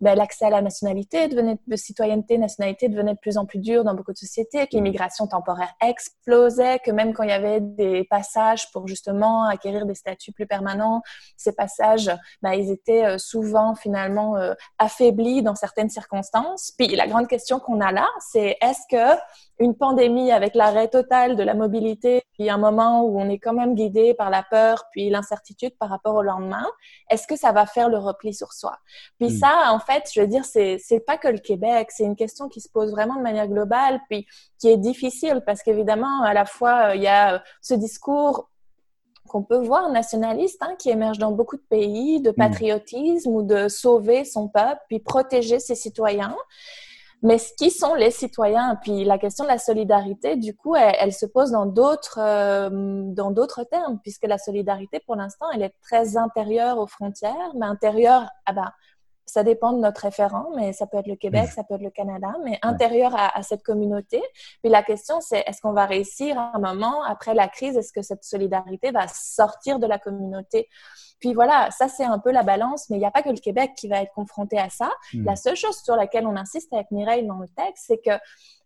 ben, 0.00 0.16
l'accès 0.16 0.46
à 0.46 0.50
la 0.50 0.60
nationalité, 0.60 1.28
devenait, 1.28 1.56
de 1.66 1.76
citoyenneté, 1.76 2.36
nationalité 2.36 2.88
devenait 2.88 3.14
de 3.14 3.18
plus 3.18 3.38
en 3.38 3.46
plus 3.46 3.58
dur 3.58 3.84
dans 3.84 3.94
beaucoup 3.94 4.12
de 4.12 4.18
sociétés, 4.18 4.66
que 4.66 4.74
l'immigration 4.74 5.26
temporaire 5.26 5.72
explosait, 5.80 6.80
que 6.80 6.90
même 6.90 7.14
quand 7.14 7.22
il 7.22 7.30
y 7.30 7.32
avait 7.32 7.60
des 7.60 8.04
passages 8.04 8.70
pour 8.72 8.88
justement 8.88 9.44
acquérir 9.44 9.86
des 9.86 9.94
statuts 9.94 10.32
plus 10.32 10.46
permanents, 10.46 11.00
ces 11.36 11.52
passages, 11.52 12.10
ben, 12.42 12.52
ils 12.52 12.70
étaient 12.70 13.06
euh, 13.06 13.18
souvent 13.18 13.74
finalement 13.74 14.36
euh, 14.36 14.54
affaiblis 14.78 15.42
dans 15.42 15.54
certaines 15.54 15.90
circonstances. 15.90 16.72
Puis 16.76 16.88
la 16.88 17.06
grande 17.06 17.28
question 17.28 17.60
qu'on 17.60 17.80
a 17.80 17.92
là, 17.92 18.08
c'est 18.18 18.56
est-ce 18.60 18.82
que 18.90 19.18
une 19.58 19.76
pandémie 19.76 20.32
avec 20.32 20.54
l'arrêt 20.54 20.88
total 20.88 21.36
de 21.36 21.42
la 21.42 21.54
mobilité, 21.54 22.22
puis 22.32 22.50
un 22.50 22.58
moment 22.58 23.02
où 23.02 23.20
on 23.20 23.28
est 23.28 23.38
quand 23.38 23.52
même 23.52 23.74
guidé 23.74 24.14
par 24.14 24.30
la 24.30 24.42
peur, 24.42 24.84
puis 24.90 25.10
l'incertitude 25.10 25.76
par 25.78 25.88
rapport 25.88 26.16
au 26.16 26.22
lendemain, 26.22 26.66
est-ce 27.08 27.26
que 27.26 27.36
ça 27.36 27.52
va 27.52 27.64
faire 27.66 27.88
le 27.88 27.98
repli 27.98 28.34
sur 28.34 28.52
soi? 28.52 28.76
Puis 29.18 29.28
hmm. 29.28 29.38
ça, 29.38 29.72
en 29.72 29.78
fait, 29.78 30.10
je 30.12 30.20
veux 30.20 30.26
dire, 30.26 30.44
c'est 30.44 31.06
pas 31.06 31.18
que 31.18 31.28
le 31.28 31.38
Québec, 31.38 31.88
c'est 31.90 32.04
une 32.04 32.16
question 32.16 32.48
qui 32.48 32.60
se 32.60 32.68
pose 32.68 32.90
vraiment 32.90 33.14
de 33.14 33.22
manière 33.22 33.48
globale, 33.48 34.00
puis 34.10 34.26
qui 34.58 34.68
est 34.68 34.76
difficile 34.76 35.42
parce 35.46 35.62
qu'évidemment, 35.62 36.22
à 36.22 36.34
la 36.34 36.46
fois 36.46 36.90
euh, 36.90 36.96
il 36.96 37.02
y 37.02 37.08
a 37.08 37.42
ce 37.60 37.74
discours 37.74 38.50
qu'on 39.28 39.42
peut 39.42 39.58
voir 39.58 39.90
nationaliste 39.90 40.62
hein, 40.62 40.74
qui 40.78 40.90
émerge 40.90 41.18
dans 41.18 41.32
beaucoup 41.32 41.56
de 41.56 41.64
pays, 41.68 42.20
de 42.20 42.30
hmm. 42.30 42.34
patriotisme 42.34 43.30
ou 43.30 43.42
de 43.42 43.68
sauver 43.68 44.24
son 44.24 44.48
peuple, 44.48 44.80
puis 44.88 44.98
protéger 44.98 45.60
ses 45.60 45.76
citoyens. 45.76 46.36
Mais 47.24 47.38
qui 47.56 47.70
sont 47.70 47.94
les 47.94 48.10
citoyens 48.10 48.76
Puis 48.82 49.02
la 49.04 49.16
question 49.16 49.44
de 49.44 49.48
la 49.48 49.56
solidarité, 49.56 50.36
du 50.36 50.54
coup, 50.54 50.76
elle, 50.76 51.12
se 51.12 51.24
pose 51.24 51.52
dans 51.52 51.64
d'autres 51.64 52.20
euh, 52.20 52.68
dans 52.70 53.30
d'autres 53.30 53.64
termes, 53.64 53.98
puisque 54.02 54.26
la 54.26 54.36
solidarité, 54.36 55.00
pour 55.00 55.16
l'instant, 55.16 55.46
elle 55.54 55.62
est 55.62 55.74
très 55.82 56.18
intérieure 56.18 56.78
aux 56.78 56.86
frontières, 56.86 57.52
mais 57.54 57.64
intérieure, 57.64 58.28
ah 58.44 58.52
ben, 58.52 58.70
ça 59.26 59.42
dépend 59.42 59.72
de 59.72 59.78
notre 59.78 60.02
référent, 60.02 60.48
mais 60.56 60.72
ça 60.72 60.86
peut 60.86 60.98
être 60.98 61.06
le 61.06 61.16
Québec, 61.16 61.48
ça 61.48 61.64
peut 61.64 61.74
être 61.74 61.82
le 61.82 61.90
Canada, 61.90 62.28
mais 62.44 62.58
intérieur 62.62 63.14
à, 63.16 63.42
cette 63.42 63.62
communauté. 63.62 64.22
Puis 64.62 64.70
la 64.70 64.82
question, 64.82 65.20
c'est 65.20 65.42
est-ce 65.46 65.60
qu'on 65.60 65.72
va 65.72 65.86
réussir 65.86 66.38
à 66.38 66.52
un 66.54 66.58
moment, 66.58 67.02
après 67.04 67.34
la 67.34 67.48
crise, 67.48 67.76
est-ce 67.76 67.92
que 67.92 68.02
cette 68.02 68.24
solidarité 68.24 68.90
va 68.90 69.08
sortir 69.08 69.78
de 69.78 69.86
la 69.86 69.98
communauté? 69.98 70.68
Puis 71.20 71.32
voilà, 71.32 71.70
ça 71.70 71.88
c'est 71.88 72.04
un 72.04 72.18
peu 72.18 72.30
la 72.30 72.42
balance, 72.42 72.90
mais 72.90 72.96
il 72.96 73.00
n'y 73.00 73.06
a 73.06 73.10
pas 73.10 73.22
que 73.22 73.30
le 73.30 73.38
Québec 73.38 73.72
qui 73.76 73.88
va 73.88 74.02
être 74.02 74.12
confronté 74.12 74.58
à 74.58 74.68
ça. 74.68 74.90
Hmm. 75.12 75.24
La 75.24 75.36
seule 75.36 75.56
chose 75.56 75.76
sur 75.82 75.96
laquelle 75.96 76.26
on 76.26 76.36
insiste 76.36 76.72
avec 76.72 76.90
Mireille 76.90 77.26
dans 77.26 77.38
le 77.38 77.48
texte, 77.48 77.84
c'est 77.86 78.00
que 78.04 78.12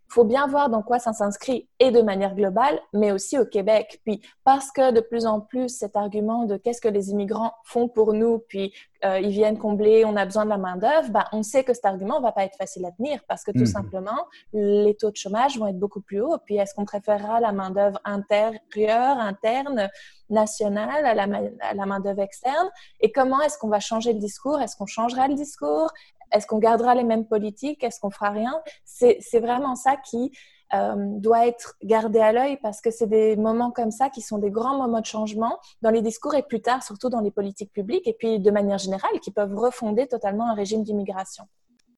faut 0.09 0.25
bien 0.25 0.47
voir 0.47 0.71
dans 0.71 0.83
quoi 0.83 0.99
ça 0.99 1.13
s'inscrit 1.13 1.69
et 1.79 1.91
de 1.91 2.01
manière 2.01 2.35
globale, 2.35 2.81
mais 2.93 3.13
aussi 3.13 3.39
au 3.39 3.45
Québec. 3.45 4.01
Puis 4.05 4.23
parce 4.43 4.71
que 4.71 4.91
de 4.91 5.01
plus 5.01 5.27
en 5.27 5.41
plus 5.41 5.69
cet 5.69 5.97
argument 5.97 6.45
de 6.45 6.57
qu'est-ce 6.57 6.81
que 6.81 6.89
les 6.89 7.11
immigrants 7.11 7.53
font 7.65 7.89
pour 7.89 8.15
nous, 8.15 8.39
puis 8.49 8.73
euh, 9.05 9.21
ils 9.21 9.31
viennent 9.31 9.59
combler, 9.59 10.05
on 10.05 10.17
a 10.17 10.25
besoin 10.25 10.45
de 10.45 10.51
la 10.51 10.57
main 10.57 10.77
d'œuvre, 10.77 11.11
ben, 11.11 11.25
on 11.33 11.43
sait 11.43 11.63
que 11.63 11.75
cet 11.75 11.85
argument 11.85 12.21
va 12.21 12.33
pas 12.33 12.45
être 12.45 12.57
facile 12.57 12.85
à 12.87 12.91
tenir 12.91 13.21
parce 13.29 13.45
que 13.45 13.53
tout 13.53 13.61
mhm. 13.61 13.67
simplement 13.67 14.27
les 14.53 14.97
taux 14.99 15.11
de 15.11 15.17
chômage 15.17 15.59
vont 15.59 15.67
être 15.67 15.79
beaucoup 15.79 16.01
plus 16.01 16.21
hauts. 16.21 16.39
Puis 16.47 16.57
est-ce 16.57 16.75
qu'on 16.75 16.87
préférera 16.87 17.41
la 17.41 17.53
main 17.53 17.71
d'œuvre 17.71 18.01
intérieure, 18.05 19.19
interne, 19.19 19.89
nationale 20.31 21.05
à 21.07 21.15
la, 21.15 21.27
à 21.61 21.75
la 21.75 21.87
main 21.87 22.01
d'œuvre 22.01 22.23
externe? 22.23 22.69
Et 23.01 23.13
comment 23.13 23.41
est-ce 23.43 23.59
qu'on 23.59 23.69
va 23.69 23.81
changer 23.81 24.15
le 24.15 24.19
discours? 24.19 24.61
Est-ce 24.61 24.77
qu'on 24.77 24.87
changera 24.87 25.29
le 25.29 25.35
discours? 25.35 25.91
Est-ce 26.33 26.47
qu'on 26.47 26.59
gardera 26.59 26.95
les 26.95 27.05
mêmes 27.05 27.27
politiques? 27.27 27.83
Est-ce 27.85 28.01
qu'on 28.01 28.11
fera 28.11 28.31
rien? 28.31 28.53
C'est 28.85 29.41
vraiment 29.41 29.77
ça 29.77 29.97
qui 29.97 30.33
euh, 30.75 30.95
doit 31.19 31.47
être 31.47 31.77
gardé 31.83 32.19
à 32.19 32.33
l'œil 32.33 32.59
parce 32.63 32.83
que 32.83 32.91
c'est 32.91 33.07
des 33.07 33.37
moments 33.37 33.71
comme 33.71 33.91
ça 33.91 34.11
qui 34.11 34.21
sont 34.21 34.39
des 34.39 34.51
grands 34.51 34.77
moments 34.77 35.01
de 35.01 35.07
changement 35.07 35.59
dans 35.81 35.91
les 35.91 36.03
discours 36.03 36.35
et 36.35 36.43
plus 36.43 36.61
tard, 36.61 36.83
surtout 36.83 37.09
dans 37.09 37.21
les 37.21 37.31
politiques 37.31 37.73
publiques 37.73 38.07
et 38.07 38.13
puis 38.13 38.39
de 38.39 38.51
manière 38.51 38.79
générale, 38.79 39.19
qui 39.23 39.31
peuvent 39.31 39.55
refonder 39.55 40.07
totalement 40.07 40.51
un 40.51 40.55
régime 40.55 40.83
d'immigration. 40.83 41.45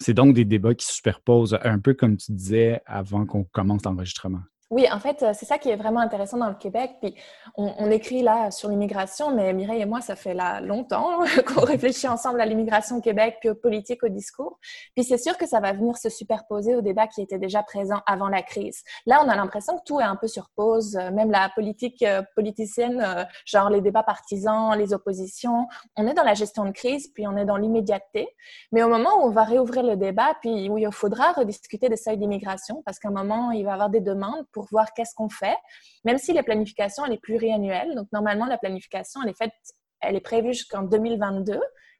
C'est 0.00 0.14
donc 0.14 0.34
des 0.34 0.44
débats 0.44 0.74
qui 0.74 0.86
se 0.86 0.94
superposent 0.94 1.58
un 1.62 1.78
peu 1.78 1.94
comme 1.94 2.16
tu 2.16 2.32
disais 2.32 2.80
avant 2.86 3.26
qu'on 3.26 3.44
commence 3.44 3.82
l'enregistrement. 3.84 4.40
Oui, 4.70 4.86
en 4.88 5.00
fait, 5.00 5.18
c'est 5.34 5.46
ça 5.46 5.58
qui 5.58 5.68
est 5.68 5.74
vraiment 5.74 5.98
intéressant 5.98 6.36
dans 6.36 6.48
le 6.48 6.54
Québec. 6.54 6.92
Puis 7.02 7.16
on, 7.56 7.90
écrit 7.90 8.22
là 8.22 8.52
sur 8.52 8.68
l'immigration, 8.68 9.34
mais 9.34 9.52
Mireille 9.52 9.82
et 9.82 9.84
moi, 9.84 10.00
ça 10.00 10.14
fait 10.14 10.32
là 10.32 10.60
longtemps 10.60 11.24
qu'on 11.46 11.62
réfléchit 11.62 12.06
ensemble 12.06 12.40
à 12.40 12.46
l'immigration 12.46 12.98
au 12.98 13.00
Québec, 13.00 13.38
puis 13.40 13.50
aux 13.50 13.56
politiques, 13.56 14.04
au 14.04 14.08
discours. 14.08 14.60
Puis 14.94 15.02
c'est 15.02 15.18
sûr 15.18 15.36
que 15.36 15.44
ça 15.44 15.58
va 15.58 15.72
venir 15.72 15.96
se 15.96 16.08
superposer 16.08 16.76
aux 16.76 16.82
débats 16.82 17.08
qui 17.08 17.20
étaient 17.20 17.40
déjà 17.40 17.64
présents 17.64 18.00
avant 18.06 18.28
la 18.28 18.42
crise. 18.42 18.84
Là, 19.06 19.20
on 19.24 19.28
a 19.28 19.34
l'impression 19.34 19.76
que 19.76 19.82
tout 19.84 19.98
est 19.98 20.04
un 20.04 20.14
peu 20.14 20.28
sur 20.28 20.50
pause, 20.50 20.96
euh, 20.96 21.10
même 21.10 21.32
la 21.32 21.50
politique 21.52 22.00
euh, 22.04 22.22
politicienne, 22.36 23.02
euh, 23.04 23.24
genre 23.44 23.70
les 23.70 23.80
débats 23.80 24.04
partisans, 24.04 24.78
les 24.78 24.92
oppositions. 24.92 25.66
On 25.96 26.06
est 26.06 26.14
dans 26.14 26.22
la 26.22 26.34
gestion 26.34 26.64
de 26.64 26.70
crise, 26.70 27.08
puis 27.08 27.26
on 27.26 27.36
est 27.36 27.44
dans 27.44 27.56
l'immédiateté. 27.56 28.28
Mais 28.70 28.84
au 28.84 28.88
moment 28.88 29.10
où 29.18 29.26
on 29.26 29.30
va 29.30 29.42
réouvrir 29.42 29.82
le 29.82 29.96
débat, 29.96 30.34
puis 30.40 30.70
où 30.70 30.78
il 30.78 30.92
faudra 30.92 31.32
rediscuter 31.32 31.88
des 31.88 31.96
seuils 31.96 32.18
d'immigration, 32.18 32.84
parce 32.86 33.00
qu'à 33.00 33.08
un 33.08 33.12
moment, 33.12 33.50
il 33.50 33.64
va 33.64 33.70
y 33.70 33.74
avoir 33.74 33.90
des 33.90 34.00
demandes 34.00 34.46
pour 34.52 34.59
pour 34.60 34.68
voir 34.70 34.92
qu'est-ce 34.92 35.14
qu'on 35.14 35.30
fait, 35.30 35.56
même 36.04 36.18
si 36.18 36.34
la 36.34 36.42
planification, 36.42 37.04
elle 37.06 37.14
est 37.14 37.22
pluriannuelle. 37.22 37.94
Donc, 37.94 38.08
normalement, 38.12 38.44
la 38.44 38.58
planification, 38.58 39.20
elle 39.24 39.30
est 39.30 39.38
faite, 39.38 39.52
elle 40.00 40.16
est 40.16 40.20
prévue 40.20 40.52
jusqu'en 40.52 40.82
2022 40.82 41.58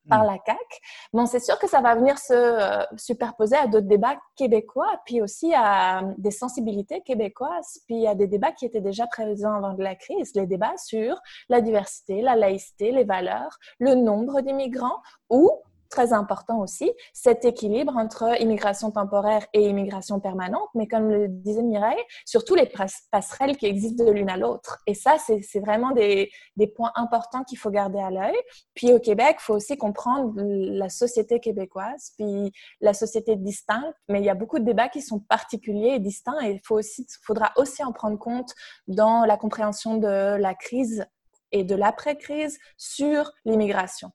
par 0.09 0.25
hmm. 0.25 0.27
la 0.27 0.38
CAC. 0.38 0.81
Bon, 1.12 1.27
c'est 1.27 1.40
sûr 1.40 1.59
que 1.59 1.68
ça 1.68 1.81
va 1.81 1.94
venir 1.94 2.18
se 2.18 2.33
euh, 2.33 2.85
superposer 2.96 3.57
à 3.57 3.66
d'autres 3.66 3.87
débats 3.87 4.16
québécois, 4.37 5.01
puis 5.07 5.23
aussi 5.23 5.55
à 5.55 6.01
euh, 6.03 6.12
des 6.18 6.31
sensibilités 6.31 7.01
québécoises, 7.03 7.81
puis 7.87 8.07
à 8.07 8.14
des 8.14 8.27
débats 8.27 8.53
qui 8.53 8.66
étaient 8.66 8.81
déjà 8.81 9.07
présents 9.07 9.55
avant 9.55 9.75
la 9.79 9.94
crise, 9.94 10.35
les 10.35 10.46
débats 10.46 10.77
sur 10.77 11.18
la 11.49 11.61
diversité, 11.61 12.23
la 12.23 12.37
laïcité, 12.37 12.92
les 12.92 13.05
valeurs, 13.05 13.59
le 13.79 13.94
nombre 13.94 14.40
d'immigrants 14.40 15.01
ou 15.29 15.51
très 15.90 16.12
important 16.12 16.61
aussi, 16.61 16.90
cet 17.12 17.44
équilibre 17.44 17.96
entre 17.96 18.40
immigration 18.40 18.90
temporaire 18.90 19.46
et 19.53 19.68
immigration 19.68 20.20
permanente, 20.20 20.68
mais 20.74 20.87
comme 20.87 21.11
le 21.11 21.29
disait 21.29 21.62
Mireille, 21.62 22.03
surtout 22.24 22.55
les 22.55 22.70
passerelles 23.11 23.57
qui 23.57 23.66
existent 23.66 24.05
de 24.05 24.11
l'une 24.11 24.31
à 24.31 24.37
l'autre. 24.37 24.79
Et 24.87 24.94
ça, 24.94 25.16
c'est 25.18 25.61
vraiment 25.61 25.90
des, 25.90 26.31
points 26.76 26.92
importants 26.94 27.42
qu'il 27.42 27.59
faut 27.59 27.70
garder 27.70 27.98
à 27.98 28.11
l'œil. 28.11 28.37
Puis 28.74 28.92
au 28.92 29.00
Québec, 29.00 29.37
il 29.40 29.42
faut 29.42 29.55
aussi 29.55 29.76
comprendre 29.76 30.35
la 30.37 30.88
société 30.88 31.40
québécoise, 31.40 32.12
puis 32.16 32.53
la 32.81 32.94
société 32.94 33.35
distincte, 33.35 33.94
mais 34.09 34.20
il 34.20 34.24
y 34.24 34.31
a 34.31 34.35
beaucoup 34.35 34.61
de 34.61 34.64
débats 34.64 34.88
qui 34.88 35.03
sont 35.03 35.18
particuliers 35.18 35.94
et 35.94 35.98
distincts 35.98 36.40
et 36.42 36.53
il 36.53 36.61
aussi, 36.70 37.07
faudra 37.22 37.50
aussi 37.57 37.83
en 37.83 37.92
prendre 37.92 38.18
compte 38.18 38.55
dans 38.87 39.24
la 39.24 39.37
compréhension 39.37 39.96
de 39.96 40.37
la 40.37 40.55
crise 40.55 41.05
et 41.50 41.64
de 41.64 41.74
l'après-crise 41.74 42.59
sur 42.76 43.33
l'immigration. 43.44 44.12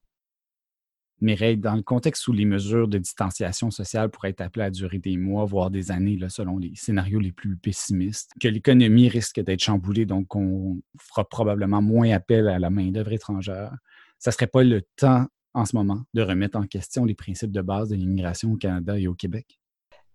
Mireille, 1.22 1.58
dans 1.58 1.76
le 1.76 1.82
contexte 1.82 2.28
où 2.28 2.34
les 2.34 2.46
mesures 2.46 2.88
de 2.88 2.98
distanciation 2.98 3.72
sociale 3.72 4.10
pourraient 4.10 4.30
être 4.30 4.42
appelées 4.42 4.66
à 4.66 4.70
durer 4.70 4.98
des 4.98 5.18
mois, 5.18 5.46
voire 5.46 5.70
des 5.70 5.92
années, 5.92 6.20
selon 6.28 6.58
les 6.58 6.74
scénarios 6.76 7.20
les 7.20 7.32
plus 7.32 7.56
pessimistes, 7.56 8.32
que 8.42 8.48
l'économie 8.48 9.08
risque 9.08 9.40
d'être 9.40 9.64
chamboulée, 9.64 10.06
donc 10.06 10.36
on 10.36 10.78
fera 11.00 11.24
probablement 11.24 11.82
moins 11.82 12.12
appel 12.12 12.48
à 12.48 12.60
la 12.60 12.70
main-d'œuvre 12.70 13.14
étrangère, 13.14 13.74
ça 14.20 14.32
ne 14.32 14.34
serait 14.34 14.48
pas 14.48 14.64
le 14.64 14.82
temps 14.98 15.26
en 15.54 15.66
ce 15.66 15.76
moment 15.76 16.02
de 16.14 16.22
remettre 16.22 16.58
en 16.58 16.64
question 16.68 17.06
les 17.06 17.16
principes 17.16 17.52
de 17.52 17.62
base 17.62 17.90
de 17.90 17.96
l'immigration 17.96 18.52
au 18.52 18.58
Canada 18.58 19.00
et 19.00 19.08
au 19.08 19.14
Québec? 19.14 19.58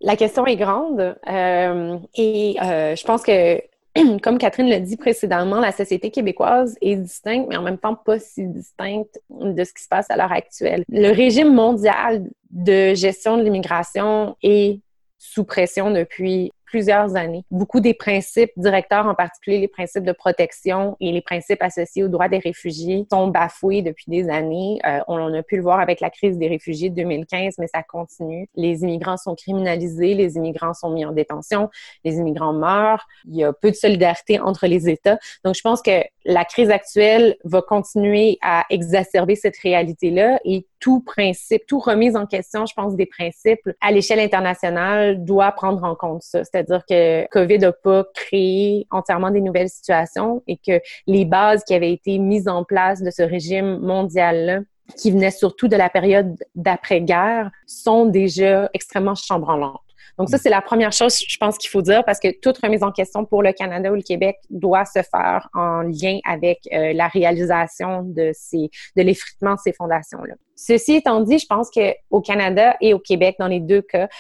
La 0.03 0.17
question 0.17 0.47
est 0.47 0.57
grande 0.57 1.17
euh, 1.29 1.99
et 2.15 2.57
euh, 2.63 2.97
je 2.97 3.05
pense 3.05 3.23
que 3.23 3.61
comme 4.23 4.39
Catherine 4.39 4.69
l'a 4.69 4.81
dit 4.81 4.97
précédemment, 4.97 5.61
la 5.61 5.73
société 5.73 6.11
québécoise 6.11 6.77
est 6.81 6.97
distincte, 6.97 7.47
mais 7.49 7.57
en 7.57 7.63
même 7.63 7.79
temps 7.79 7.95
pas 7.95 8.19
si 8.19 8.47
distincte 8.47 9.21
de 9.31 9.65
ce 9.65 9.73
qui 9.73 9.83
se 9.83 9.89
passe 9.89 10.11
à 10.11 10.17
l'heure 10.17 10.33
actuelle. 10.33 10.85
Le 10.89 11.11
régime 11.11 11.53
mondial 11.53 12.25
de 12.51 12.95
gestion 12.95 13.37
de 13.37 13.43
l'immigration 13.43 14.37
est 14.43 14.81
sous 15.19 15.45
pression 15.45 15.91
depuis 15.91 16.53
plusieurs 16.71 17.17
années. 17.17 17.45
Beaucoup 17.51 17.81
des 17.81 17.95
principes 17.95 18.53
directeurs, 18.57 19.07
en 19.07 19.15
particulier 19.17 19.59
les 19.59 19.69
principes 19.69 20.05
de 20.05 20.13
protection 20.13 20.97
et 21.01 21.11
les 21.11 21.21
principes 21.21 21.63
associés 21.63 22.05
aux 22.05 22.09
droits 22.09 22.29
des 22.29 22.39
réfugiés, 22.39 23.07
sont 23.11 23.27
bafoués 23.27 23.83
depuis 23.83 24.05
des 24.07 24.29
années. 24.29 24.79
Euh, 24.87 25.01
on, 25.09 25.35
a 25.35 25.43
pu 25.43 25.57
le 25.57 25.63
voir 25.63 25.81
avec 25.81 26.01
la 26.01 26.11
crise 26.11 26.39
des 26.39 26.47
réfugiés 26.47 26.89
de 26.89 26.95
2015, 26.95 27.55
mais 27.59 27.67
ça 27.67 27.83
continue. 27.83 28.49
Les 28.55 28.83
immigrants 28.83 29.17
sont 29.17 29.35
criminalisés, 29.35 30.15
les 30.15 30.37
immigrants 30.37 30.73
sont 30.73 30.91
mis 30.91 31.05
en 31.05 31.11
détention, 31.11 31.71
les 32.05 32.15
immigrants 32.19 32.53
meurent. 32.53 33.05
Il 33.27 33.37
y 33.37 33.43
a 33.43 33.53
peu 33.53 33.71
de 33.71 33.77
solidarité 33.77 34.39
entre 34.39 34.69
les 34.69 34.89
États. 34.89 35.19
Donc, 35.45 35.57
je 35.57 35.63
pense 35.63 35.83
que 35.83 36.05
la 36.25 36.45
crise 36.45 36.71
actuelle 36.71 37.37
va 37.45 37.63
continuer 37.63 38.39
à 38.43 38.65
exacerber 38.71 39.37
cette 39.37 39.57
réalité-là 39.59 40.41
et 40.45 40.67
tout 40.79 41.01
principe, 41.01 41.67
tout 41.67 41.79
remise 41.79 42.17
en 42.17 42.27
question, 42.27 42.67
je 42.67 42.75
pense, 42.75 42.95
des 42.97 43.07
principes 43.07 43.69
à 43.81 43.91
l'échelle 43.91 44.21
internationale 44.21 45.25
doit 45.25 45.53
prendre 45.53 45.85
en 45.85 45.95
compte 45.95 46.23
ça. 46.23 46.45
C'est-à-dire 46.45 46.83
que 46.89 47.27
COVID 47.29 47.59
n'a 47.59 47.73
pas 47.73 48.05
créé 48.15 48.87
entièrement 48.91 49.31
des 49.31 49.41
nouvelles 49.41 49.69
situations 49.69 50.43
et 50.47 50.57
que 50.57 50.81
les 51.07 51.25
bases 51.25 51.65
qui 51.65 51.75
avaient 51.75 51.93
été 51.93 52.19
mises 52.19 52.49
en 52.49 52.65
place 52.65 53.03
de 53.03 53.11
ce 53.11 53.23
régime 53.23 53.79
mondial-là 53.79 54.61
qui 54.97 55.11
venait 55.11 55.31
surtout 55.31 55.69
de 55.69 55.77
la 55.77 55.89
période 55.89 56.37
d'après-guerre, 56.55 57.51
sont 57.67 58.07
déjà 58.07 58.69
extrêmement 58.75 59.15
chambranlantes. 59.15 59.81
Donc 60.21 60.29
ça, 60.29 60.37
c'est 60.37 60.51
la 60.51 60.61
première 60.61 60.93
chose, 60.93 61.17
je 61.27 61.37
pense 61.39 61.57
qu'il 61.57 61.71
faut 61.71 61.81
dire, 61.81 62.05
parce 62.05 62.21
que 62.21 62.29
toute 62.43 62.59
remise 62.59 62.83
en 62.83 62.93
question 62.93 63.25
pour 63.25 63.43
le 63.43 63.55
Canada 63.55 63.91
ou 63.91 63.95
le 63.95 64.03
Québec 64.03 64.37
doit 64.51 64.85
se 64.85 65.01
faire 65.01 65.49
en 65.55 65.81
lien 65.81 66.19
avec 66.27 66.59
euh, 66.75 66.93
la 66.93 67.09
réalisation 67.09 68.03
de 68.03 68.31
ces, 68.35 68.69
de 68.99 69.03
l'effritement 69.03 69.55
de 69.55 69.61
ces 69.65 69.73
fondations-là. 69.73 70.35
Ceci 70.57 70.97
étant 70.97 71.23
dit, 71.23 71.39
je 71.39 71.47
pense 71.47 71.71
qu'au 71.71 72.21
Canada 72.21 72.77
et 72.83 72.93
au 72.93 72.99
Québec, 72.99 73.37
dans 73.39 73.47
les 73.47 73.61
deux 73.61 73.81
cas, 73.81 74.11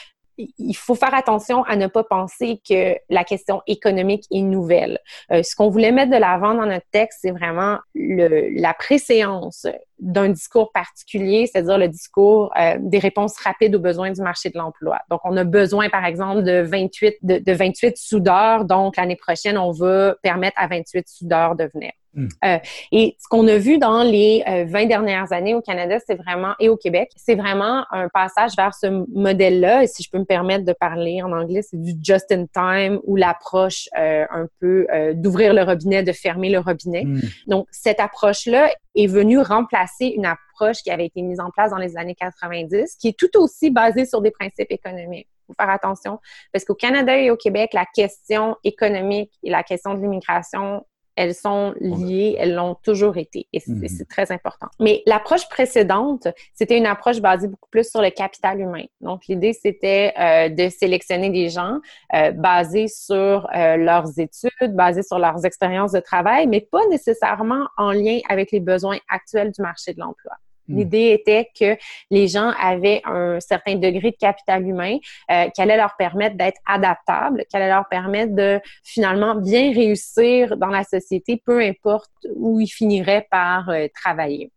il 0.59 0.75
faut 0.75 0.95
faire 0.95 1.15
attention 1.15 1.63
à 1.65 1.77
ne 1.77 1.87
pas 1.87 2.05
penser 2.05 2.61
que 2.69 2.97
la 3.09 3.25
question 3.25 3.63
économique 3.67 4.25
est 4.31 4.43
nouvelle. 4.43 4.99
Euh, 5.33 5.43
ce 5.43 5.55
qu'on 5.55 5.69
voulait 5.69 5.93
mettre 5.93 6.11
de 6.11 6.17
l'avant 6.17 6.55
dans 6.55 6.67
notre 6.67 6.87
texte, 6.93 7.21
c'est 7.23 7.31
vraiment 7.31 7.79
le, 7.95 8.49
la 8.61 8.75
préséance 8.75 9.67
d'un 9.99 10.29
discours 10.31 10.73
particulier, 10.73 11.47
c'est-à-dire 11.47 11.79
le 11.79 11.89
discours 11.89 12.51
euh, 12.59 12.77
des 12.81 12.99
réponses 12.99 13.37
rapides 13.39 13.75
aux 13.75 13.81
besoins 13.81 14.11
du 14.11 14.23
marché 14.23 14.51
de 14.51 14.59
l'emploi. 14.59 15.01
Donc, 15.11 15.21
on 15.25 15.37
a 15.37 15.45
besoin, 15.45 15.89
par 15.89 16.05
exemple, 16.05 16.43
de 16.43 16.63
28, 16.63 17.17
de, 17.23 17.39
de 17.39 17.53
28 17.53 17.97
soudeurs. 17.97 18.65
Donc, 18.65 18.97
l'année 18.97 19.17
prochaine, 19.17 19.59
on 19.59 19.73
va 19.73 20.17
permettre 20.23 20.57
à 20.59 20.67
28 20.69 21.09
soudeurs 21.09 21.55
de 21.55 21.69
venir. 21.73 21.93
Hmm. 22.15 22.27
Euh, 22.45 22.59
et 22.91 23.17
ce 23.21 23.29
qu'on 23.29 23.47
a 23.47 23.57
vu 23.57 23.79
dans 23.79 24.03
les 24.03 24.43
20 24.47 24.83
euh, 24.83 24.87
dernières 24.87 25.33
années 25.33 25.55
au 25.55 25.61
Canada, 25.61 25.99
c'est 26.05 26.17
vraiment, 26.17 26.55
et 26.59 26.69
au 26.69 26.77
Québec, 26.77 27.11
c'est 27.17 27.37
vraiment 27.37 27.85
un 27.93 28.09
passage 28.09 28.53
vers 28.57 28.75
ce 28.75 28.87
modèle-là. 29.15 29.85
Et 29.85 29.87
si 29.87 30.03
je 30.03 30.11
peux 30.11 30.19
me 30.19 30.25
permettre 30.25 30.65
de 30.65 30.73
parler 30.73 31.23
en 31.23 31.33
anglais, 31.33 31.63
c'est 31.63 31.81
du 31.81 31.93
just 32.03 32.33
in 32.33 32.47
time 32.53 33.01
ou 33.05 33.17
l'approche 33.17 33.89
euh, 33.99 34.25
un 34.31 34.47
peu 34.61 34.87
d'ouvrir 35.15 35.55
le 35.55 35.63
robinet, 35.63 36.03
de 36.03 36.13
fermer 36.13 36.51
le 36.51 36.59
robinet. 36.59 37.05
Hmm. 37.05 37.21
Donc, 37.47 37.67
cette 37.71 38.01
approche-là 38.01 38.71
est 38.97 39.07
venue 39.07 39.39
remplacer 39.39 40.07
une 40.07 40.27
approche 40.27 40.79
qui 40.83 40.91
avait 40.91 41.07
été 41.07 41.23
mise 41.23 41.41
en 41.41 41.51
place 41.51 41.71
dans 41.71 41.79
les 41.79 41.97
années 41.97 42.17
90, 42.17 42.97
qui 42.97 43.09
est 43.09 43.19
tout 43.19 43.39
aussi 43.39 43.71
basée 43.71 44.05
sur 44.05 44.21
des 44.21 44.31
principes 44.31 44.71
économiques 44.71 45.29
faut 45.51 45.65
faire 45.65 45.71
attention 45.71 46.19
parce 46.53 46.65
qu'au 46.65 46.75
Canada 46.75 47.17
et 47.17 47.31
au 47.31 47.37
Québec, 47.37 47.71
la 47.73 47.87
question 47.87 48.57
économique 48.65 49.33
et 49.43 49.51
la 49.51 49.63
question 49.63 49.95
de 49.95 50.01
l'immigration 50.01 50.85
elles 51.21 51.35
sont 51.35 51.75
liées, 51.81 52.35
elles 52.39 52.55
l'ont 52.55 52.77
toujours 52.83 53.19
été 53.19 53.47
et 53.53 53.61
mhm. 53.67 53.87
c'est 53.89 54.09
très 54.09 54.33
important. 54.33 54.69
Mais 54.81 55.03
l'approche 55.05 55.47
précédente, 55.51 56.29
c'était 56.55 56.79
une 56.79 56.87
approche 56.87 57.21
basée 57.21 57.47
beaucoup 57.47 57.69
plus 57.69 57.91
sur 57.91 58.01
le 58.01 58.09
capital 58.09 58.59
humain. 58.59 58.85
Donc 59.03 59.27
l'idée 59.29 59.53
c'était 59.53 60.15
euh, 60.19 60.49
de 60.49 60.71
sélectionner 60.71 61.29
des 61.29 61.51
gens 61.51 61.79
euh, 62.15 62.31
basés 62.31 62.89
sur 62.89 63.47
euh, 63.55 63.77
leurs 63.77 64.19
études, 64.19 64.75
basés 64.75 65.03
sur 65.03 65.19
leurs 65.19 65.45
expériences 65.45 65.93
de 65.93 66.01
travail, 66.01 66.47
mais 66.47 66.63
pas 66.63 66.87
nécessairement 66.89 67.67
en 67.77 67.93
lien 67.93 68.21
avec 68.31 68.51
les 68.51 68.61
besoins 68.61 68.97
actuels 69.11 69.53
du 69.53 69.61
marché 69.61 69.93
de 69.93 70.01
l'emploi. 70.01 70.33
Hmm. 70.71 70.79
L'idée 70.79 71.11
était 71.11 71.49
que 71.59 71.77
les 72.11 72.29
gens 72.29 72.53
avaient 72.59 73.03
un 73.05 73.41
certain 73.41 73.75
degré 73.75 74.13
de 74.13 74.17
capital 74.17 74.67
humain 74.67 74.99
euh, 75.31 75.49
qui 75.51 75.61
allait 75.61 75.77
leur 75.77 75.97
permettre 75.97 76.37
d'être 76.37 76.61
adaptables, 76.67 77.45
qui 77.49 77.57
allait 77.57 77.69
leur 77.69 77.89
permettre 77.89 78.35
de 78.35 78.61
finalement 78.85 79.35
bien 79.35 79.73
réussir 79.73 80.57
dans 80.57 80.69
la 80.69 80.85
société, 80.85 81.43
peu 81.45 81.61
importe 81.61 82.11
où 82.35 82.61
ils 82.61 82.69
finiraient 82.69 83.27
par 83.31 83.69
euh, 83.69 83.87
travailler. 83.95 84.53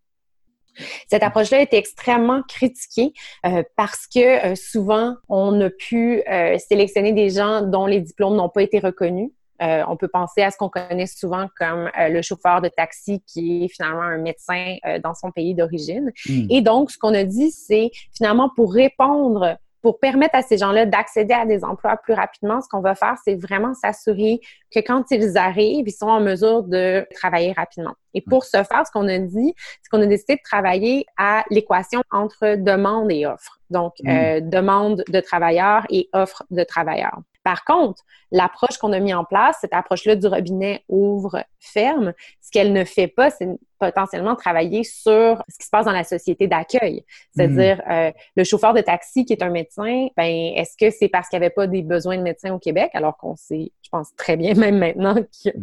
Cette 1.08 1.22
approche-là 1.22 1.62
été 1.62 1.78
extrêmement 1.78 2.42
critiquée 2.48 3.14
euh, 3.46 3.62
parce 3.76 4.08
que 4.08 4.56
souvent, 4.56 5.16
on 5.30 5.62
a 5.62 5.70
pu 5.70 6.24
sélectionner 6.58 7.12
des 7.14 7.30
gens 7.30 7.62
dont 7.62 7.86
les 7.86 8.02
diplômes 8.02 8.36
n'ont 8.36 8.50
pas 8.50 8.64
été 8.64 8.80
reconnus. 8.80 9.30
Euh, 9.64 9.84
on 9.88 9.96
peut 9.96 10.08
penser 10.08 10.42
à 10.42 10.52
ce 10.52 10.58
qu'on 10.58 10.70
connaît 10.70 11.08
souvent 11.08 11.48
comme 11.58 11.90
euh, 12.00 12.10
le 12.10 12.22
chauffeur 12.22 12.62
de 12.62 12.68
taxi 12.68 13.24
qui 13.26 13.66
est 13.66 13.68
finalement 13.70 14.02
un 14.02 14.18
médecin 14.18 14.76
euh, 14.86 15.00
dans 15.00 15.14
son 15.14 15.32
pays 15.32 15.56
d'origine. 15.56 16.12
Hmm. 16.28 16.48
Et 16.50 16.62
donc, 16.62 16.92
ce 16.92 16.98
qu'on 16.98 17.14
a 17.14 17.24
dit, 17.24 17.52
c'est 17.52 17.92
finalement 18.16 18.50
pour 18.56 18.74
répondre 18.74 19.58
pour 19.82 20.00
permettre 20.00 20.36
à 20.36 20.42
ces 20.42 20.58
gens-là 20.58 20.86
d'accéder 20.86 21.34
à 21.34 21.46
des 21.46 21.66
emplois 21.66 21.98
plus 21.98 22.14
rapidement, 22.14 22.62
ce 22.62 22.70
qu'on 22.70 22.80
va 22.80 22.96
faire, 22.96 23.16
c'est 23.26 23.36
vraiment 23.36 23.74
s'assurer 23.74 24.40
que 24.74 24.80
quand 24.80 25.04
ils 25.12 25.38
arrivent, 25.38 25.86
ils 25.86 25.92
sont 25.92 26.08
en 26.08 26.22
mesure 26.22 26.64
de 26.64 27.06
travailler 27.14 27.52
rapidement. 27.52 27.94
Et 28.14 28.22
pour 28.22 28.46
ce 28.46 28.64
faire, 28.64 28.84
ce 28.88 28.92
qu'on 28.94 29.10
a 29.10 29.18
dit, 29.18 29.54
c'est 29.82 29.90
qu'on 29.92 30.02
a 30.02 30.06
décidé 30.06 30.36
de 30.36 30.42
travailler 30.42 31.06
à 31.18 31.44
l'équation 31.50 32.02
entre 32.12 32.56
demande 32.56 33.12
et 33.12 33.26
offre. 33.26 33.60
Donc, 33.70 33.96
hmm. 34.02 34.50
demande 34.50 35.04
de 35.10 35.20
travailleurs 35.20 35.86
et 35.90 36.08
offre 36.14 36.44
de 36.50 36.64
travailleurs. 36.64 37.20
Par 37.44 37.66
contre, 37.66 38.04
l'approche 38.32 38.78
qu'on 38.78 38.94
a 38.94 39.00
mis 39.00 39.14
en 39.14 39.26
place, 39.26 39.58
cette 39.62 39.74
approche-là 39.74 40.16
du 40.16 40.28
robinet 40.28 40.84
ouvre-ferme, 40.88 42.14
ce 42.42 42.52
qu'elle 42.52 42.74
ne 42.74 42.84
fait 42.86 43.08
pas, 43.08 43.30
c'est 43.30 43.48
potentiellement 43.80 44.36
travailler 44.36 44.84
sur 44.84 45.44
ce 45.50 45.58
qui 45.58 45.66
se 45.66 45.70
passe 45.70 45.86
dans 45.86 45.92
la 45.92 46.06
société 46.06 46.48
d'accueil. 46.48 47.04
C'est-à-dire, 47.36 47.82
hmm. 47.86 47.92
euh, 47.92 48.12
le 48.36 48.44
chauffeur 48.44 48.74
de 48.74 48.82
taxi 48.82 49.26
qui 49.26 49.34
est 49.34 49.44
un 49.44 49.50
médecin, 49.50 50.08
ben, 50.16 50.54
est-ce 50.56 50.78
que 50.78 50.90
c'est 50.90 51.10
parce 51.10 51.28
qu'il 51.28 51.40
n'y 51.40 51.46
avait 51.46 51.54
pas 51.54 51.68
des 51.68 51.82
besoins 51.82 52.18
de 52.18 52.24
médecins 52.24 52.54
au 52.54 52.60
Québec, 52.60 52.92
alors 52.94 53.18
qu'on 53.18 53.36
sait, 53.36 53.72
je 53.82 53.90
pense 53.90 54.16
très 54.16 54.38
bien 54.38 54.54
même 54.56 54.78
maintenant 54.78 55.16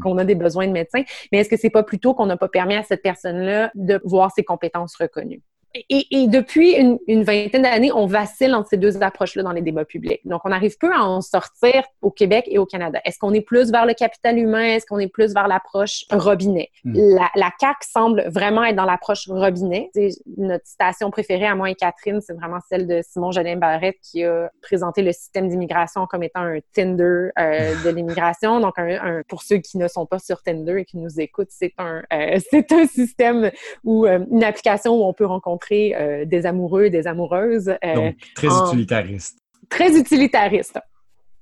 qu'on 0.02 0.18
a 0.18 0.24
des 0.24 0.34
besoins 0.34 0.66
de 0.66 0.72
médecins, 0.72 1.02
mais 1.32 1.38
est-ce 1.38 1.48
que 1.48 1.56
c'est 1.56 1.70
pas 1.70 1.82
plutôt 1.82 2.14
qu'on 2.14 2.26
n'a 2.26 2.36
pas 2.36 2.48
permis 2.48 2.74
à 2.74 2.82
cette 2.82 3.02
personne-là 3.02 3.70
de 3.74 4.00
voir 4.04 4.30
ses 4.32 4.44
compétences 4.44 4.96
reconnues? 4.96 5.42
Et, 5.88 6.26
depuis 6.26 6.74
une, 6.74 7.22
vingtaine 7.22 7.62
d'années, 7.62 7.92
on 7.92 8.06
vacille 8.06 8.52
entre 8.52 8.70
ces 8.70 8.76
deux 8.76 9.00
approches-là 9.02 9.44
dans 9.44 9.52
les 9.52 9.62
débats 9.62 9.85
publics. 9.85 10.20
Donc, 10.24 10.40
on 10.44 10.50
arrive 10.50 10.76
peu 10.78 10.92
à 10.92 11.04
en 11.04 11.20
sortir 11.20 11.85
au 12.02 12.11
Québec 12.11 12.46
et 12.48 12.59
au 12.59 12.66
Canada. 12.66 13.00
Est-ce 13.04 13.18
qu'on 13.18 13.33
est 13.33 13.40
plus 13.40 13.70
vers 13.70 13.87
le 13.87 13.94
capital 13.94 14.37
humain? 14.37 14.64
Est-ce 14.64 14.87
qu'on 14.87 14.98
est 14.98 15.09
plus 15.09 15.33
vers 15.33 15.46
l'approche 15.46 16.04
robinet? 16.11 16.70
Hmm. 16.85 16.94
La, 16.96 17.30
la 17.37 17.50
CAQ 17.61 17.76
semble 17.88 18.24
vraiment 18.28 18.64
être 18.64 18.74
dans 18.74 18.85
l'approche 18.85 19.28
robinet. 19.28 19.90
notre 20.37 20.66
citation 20.66 21.11
préférée 21.12 21.46
à 21.46 21.54
moi 21.54 21.70
et 21.70 21.76
Catherine, 21.76 22.20
c'est 22.20 22.35
vraiment 22.35 22.59
celle 22.68 22.88
de 22.88 23.00
Simon 23.09 23.30
Jolin 23.30 23.56
Barrette 23.56 23.98
qui 24.02 24.24
a 24.24 24.50
présenté 24.62 25.02
le 25.02 25.12
système 25.12 25.48
d'immigration 25.48 26.06
comme 26.06 26.24
étant 26.24 26.42
un 26.42 26.59
Tinder 26.74 27.30
euh, 27.38 27.74
de 27.85 27.90
l'immigration. 27.90 28.59
Donc, 28.59 28.76
un, 28.76 29.22
pour 29.28 29.42
ceux 29.42 29.59
qui 29.59 29.78
ne 29.78 29.87
sont 29.87 30.06
pas 30.06 30.18
sur 30.18 30.42
Tinder 30.42 30.80
et 30.80 30.85
qui 30.85 30.98
nous 30.98 31.20
écoutent, 31.20 31.50
c'est 31.50 31.74
un, 31.78 32.02
euh, 32.12 32.38
c'est 32.50 32.72
un 32.72 32.87
système 32.87 33.52
ou 33.85 34.06
euh, 34.06 34.18
une 34.33 34.42
application 34.42 34.94
où 34.96 35.04
on 35.04 35.12
peut 35.12 35.26
rencontrer 35.26 35.60
rencontrer 35.61 36.27
des 36.27 36.46
amoureux, 36.46 36.90
des 36.90 37.07
amoureuses. 37.07 37.75
Donc, 37.94 38.16
très 38.35 38.49
utilitariste. 38.49 39.38
Très 39.68 39.96
utilitariste. 39.96 40.79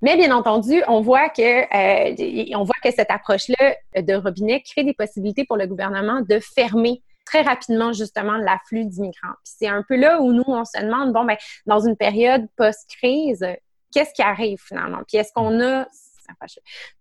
Mais 0.01 0.17
bien 0.17 0.35
entendu, 0.35 0.83
on 0.87 1.01
voit 1.01 1.29
que 1.29 2.55
on 2.55 2.65
voit 2.65 2.75
que 2.83 2.91
cette 2.93 3.11
approche-là 3.11 3.75
de 3.97 4.15
robinet 4.15 4.63
crée 4.63 4.85
des 4.85 4.95
possibilités 4.95 5.45
pour 5.45 5.57
le 5.57 5.67
gouvernement 5.67 6.21
de 6.21 6.39
fermer 6.39 7.03
très 7.25 7.43
rapidement 7.43 7.93
justement 7.93 8.39
l'afflux 8.39 8.87
d'immigrants. 8.87 9.35
c'est 9.45 9.67
un 9.67 9.85
peu 9.87 9.97
là 9.97 10.23
où 10.23 10.33
nous 10.33 10.45
on 10.47 10.65
se 10.65 10.81
demande 10.81 11.13
bon 11.13 11.25
ben 11.25 11.37
dans 11.67 11.81
une 11.81 11.95
période 11.95 12.47
post-crise, 12.57 13.47
qu'est-ce 13.93 14.15
qui 14.15 14.23
arrive 14.23 14.59
finalement? 14.67 15.01
Puis 15.07 15.19
est-ce 15.19 15.33
qu'on 15.35 15.61
a 15.61 15.87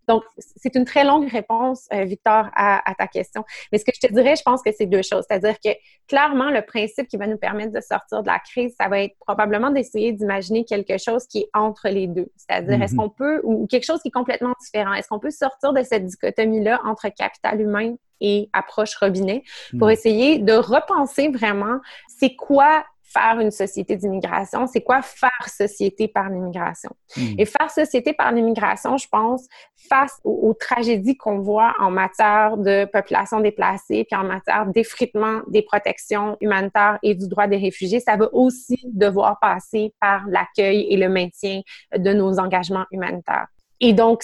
donc, 0.07 0.23
c'est 0.37 0.75
une 0.75 0.85
très 0.85 1.03
longue 1.03 1.29
réponse, 1.29 1.87
euh, 1.93 2.03
Victor, 2.05 2.49
à, 2.55 2.81
ta 2.97 3.07
question. 3.07 3.43
Mais 3.71 3.77
ce 3.77 3.85
que 3.85 3.91
je 3.93 4.07
te 4.07 4.13
dirais, 4.13 4.35
je 4.35 4.43
pense 4.43 4.61
que 4.61 4.71
c'est 4.71 4.85
deux 4.85 5.01
choses. 5.01 5.25
C'est-à-dire 5.29 5.59
que 5.59 5.69
clairement, 6.07 6.49
le 6.49 6.61
principe 6.61 7.07
qui 7.07 7.17
va 7.17 7.27
nous 7.27 7.37
permettre 7.37 7.73
de 7.73 7.81
sortir 7.81 8.21
de 8.21 8.27
la 8.27 8.39
crise, 8.39 8.73
ça 8.79 8.87
va 8.87 9.01
être 9.01 9.15
probablement 9.19 9.69
d'essayer 9.69 10.11
d'imaginer 10.11 10.65
quelque 10.65 10.97
chose 10.97 11.27
qui 11.27 11.39
est 11.39 11.49
entre 11.53 11.89
les 11.89 12.07
deux. 12.07 12.27
C'est-à-dire, 12.37 12.81
est-ce 12.81 12.93
mm-hmm. 12.93 12.97
qu'on 12.97 13.09
peut, 13.09 13.41
ou 13.43 13.67
quelque 13.67 13.85
chose 13.85 14.01
qui 14.01 14.07
est 14.07 14.11
complètement 14.11 14.53
différent, 14.61 14.93
est-ce 14.93 15.07
qu'on 15.07 15.19
peut 15.19 15.31
sortir 15.31 15.73
de 15.73 15.83
cette 15.83 16.05
dichotomie-là 16.05 16.81
entre 16.85 17.09
capital 17.09 17.61
humain 17.61 17.95
et 18.19 18.49
approche 18.53 18.95
robinet 18.95 19.43
pour 19.77 19.89
mm. 19.89 19.91
essayer 19.91 20.39
de 20.39 20.53
repenser 20.53 21.29
vraiment 21.29 21.79
c'est 22.07 22.35
quoi 22.35 22.83
faire 23.07 23.39
une 23.39 23.51
société 23.51 23.95
d'immigration, 23.95 24.67
c'est 24.67 24.81
quoi 24.81 25.01
faire 25.01 25.47
société 25.47 26.07
par 26.07 26.29
l'immigration? 26.29 26.89
Hmm. 27.15 27.35
Et 27.37 27.45
faire 27.45 27.71
société 27.71 28.13
par 28.13 28.31
l'immigration, 28.31 28.97
je 28.97 29.07
pense, 29.07 29.45
face 29.89 30.19
aux, 30.23 30.53
tragédies 30.53 31.15
qu'on 31.15 31.39
voit 31.39 31.73
en 31.79 31.89
matière 31.89 32.57
de 32.57 32.85
population 32.85 33.39
déplacée, 33.39 34.05
puis 34.09 34.19
en 34.19 34.25
matière 34.25 34.65
d'effritement 34.65 35.41
des 35.47 35.61
protections 35.61 36.35
humanitaires 36.41 36.99
et 37.03 37.15
du 37.15 37.27
droit 37.27 37.47
des 37.47 37.57
réfugiés, 37.57 37.99
ça 37.99 38.17
va 38.17 38.27
aussi 38.33 38.79
devoir 38.85 39.39
passer 39.39 39.93
par 40.01 40.25
l'accueil 40.27 40.87
et 40.89 40.97
le 40.97 41.09
maintien 41.09 41.61
de 41.95 42.13
nos 42.13 42.39
engagements 42.39 42.85
humanitaires. 42.91 43.47
Et 43.79 43.93
donc, 43.93 44.23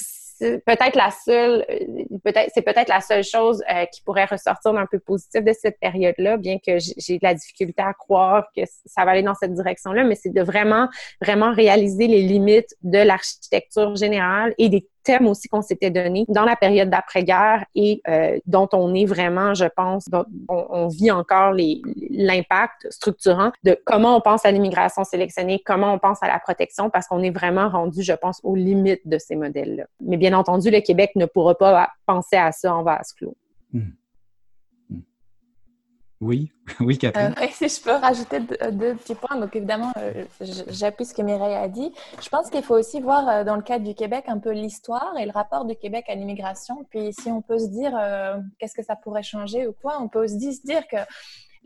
peut-être 0.66 0.96
la 0.96 1.12
seule, 1.12 1.66
euh, 1.70 2.04
peut-être, 2.24 2.52
c'est 2.54 2.62
peut-être 2.62 2.90
la 2.90 3.02
seule 3.02 3.24
chose 3.24 3.64
euh, 3.70 3.86
qui 3.86 4.02
pourrait 4.02 4.26
ressortir 4.26 4.74
d'un 4.74 4.86
peu 4.86 5.00
positif 5.00 5.44
de 5.44 5.54
cette 5.54 5.80
période-là, 5.80 6.38
bien 6.38 6.58
que 6.58 6.78
j'ai 6.80 7.18
de 7.18 7.24
la 7.24 7.34
difficulté 7.34 7.82
à 7.82 7.94
croire 7.94 8.46
que 8.56 8.62
ça 8.86 9.06
va 9.06 9.12
aller 9.12 9.24
dans 9.24 9.36
cette 9.36 9.54
direction-là, 9.54 10.04
mais 10.04 10.16
c'est 10.16 10.34
de 10.34 10.42
vraiment, 10.42 10.88
vraiment 11.22 11.54
réaliser 11.54 12.08
les 12.08 12.22
limites 12.22 12.76
de 12.82 13.00
l'architecture 13.00 13.96
générale 13.96 14.54
et 14.58 14.70
des 14.70 14.88
thème 15.04 15.28
aussi 15.28 15.48
qu'on 15.48 15.62
s'était 15.62 15.92
donné 15.92 16.26
dans 16.28 16.46
la 16.46 16.56
période 16.56 16.90
d'après-guerre 16.90 17.66
et 17.76 18.02
euh, 18.08 18.40
dont 18.46 18.70
on 18.74 18.94
est 18.96 19.06
vraiment, 19.06 19.54
je 19.54 19.66
pense, 19.66 20.06
dont 20.10 20.26
on, 20.50 20.88
vit 20.88 21.12
encore 21.12 21.54
l'impact 21.54 22.88
structurant 22.90 23.52
de 23.64 23.78
comment 23.86 24.18
on 24.18 24.22
pense 24.22 24.46
à 24.46 24.52
l'immigration 24.52 25.04
sélectionnée, 25.04 25.62
comment 25.66 25.94
on 25.94 26.00
pense 26.00 26.22
à 26.22 26.28
la 26.28 26.40
protection, 26.40 26.90
parce 26.90 27.08
qu'on 27.08 27.22
est 27.24 27.32
vraiment 27.32 27.70
rendu, 27.70 28.04
je 28.04 28.14
pense, 28.14 28.40
aux 28.44 28.56
limites 28.56 29.08
de 29.08 29.18
ces 29.18 29.36
modèles-là. 29.36 29.86
Mais 30.02 30.18
bien 30.18 30.33
entendu, 30.34 30.70
le 30.70 30.82
Québec 30.82 31.12
ne 31.16 31.26
pourra 31.26 31.56
pas 31.56 31.90
penser 32.06 32.36
à 32.36 32.52
ça 32.52 32.74
en 32.74 32.84
vase 32.84 33.14
clos. 33.14 33.38
Hmm. 33.72 33.92
Oui, 36.24 36.52
oui, 36.80 36.98
Catherine. 36.98 37.36
Euh, 37.38 37.48
si 37.52 37.68
je 37.78 37.82
peux 37.82 37.92
rajouter 37.92 38.40
deux, 38.40 38.96
petits 38.96 39.16
points. 39.16 39.38
Donc, 39.38 39.56
évidemment, 39.56 39.92
euh, 39.98 40.26
j'appuie 40.40 41.06
ce 41.06 41.14
que 41.14 41.22
Mireille 41.22 41.56
a 41.56 41.68
dit. 41.68 41.92
Je 42.22 42.30
pense 42.30 42.50
qu'il 42.50 42.64
faut 42.64 42.76
aussi 42.76 43.02
voir, 43.02 43.28
euh, 43.28 43.44
dans 43.44 43.58
le 43.58 43.62
cadre 43.62 43.86
du 43.86 43.94
Québec, 43.94 44.26
un 44.28 44.40
peu 44.40 44.52
l'histoire 44.52 45.14
et 45.20 45.26
le 45.26 45.32
rapport 45.32 45.66
du 45.66 45.76
Québec 45.76 46.06
à 46.08 46.16
l'immigration. 46.16 46.86
Puis, 46.90 47.12
si 47.14 47.30
on 47.30 47.42
peut 47.42 47.60
se 47.60 47.68
dire 47.68 47.94
qu'est-ce 48.58 48.74
que 48.74 48.84
ça 48.84 48.96
pourrait 48.96 49.24
changer 49.24 49.68
ou 49.68 49.74
quoi, 49.74 50.02
on 50.02 50.08
peut 50.08 50.24
aussi 50.24 50.54
se 50.54 50.62
dire 50.62 50.88
que 50.88 50.98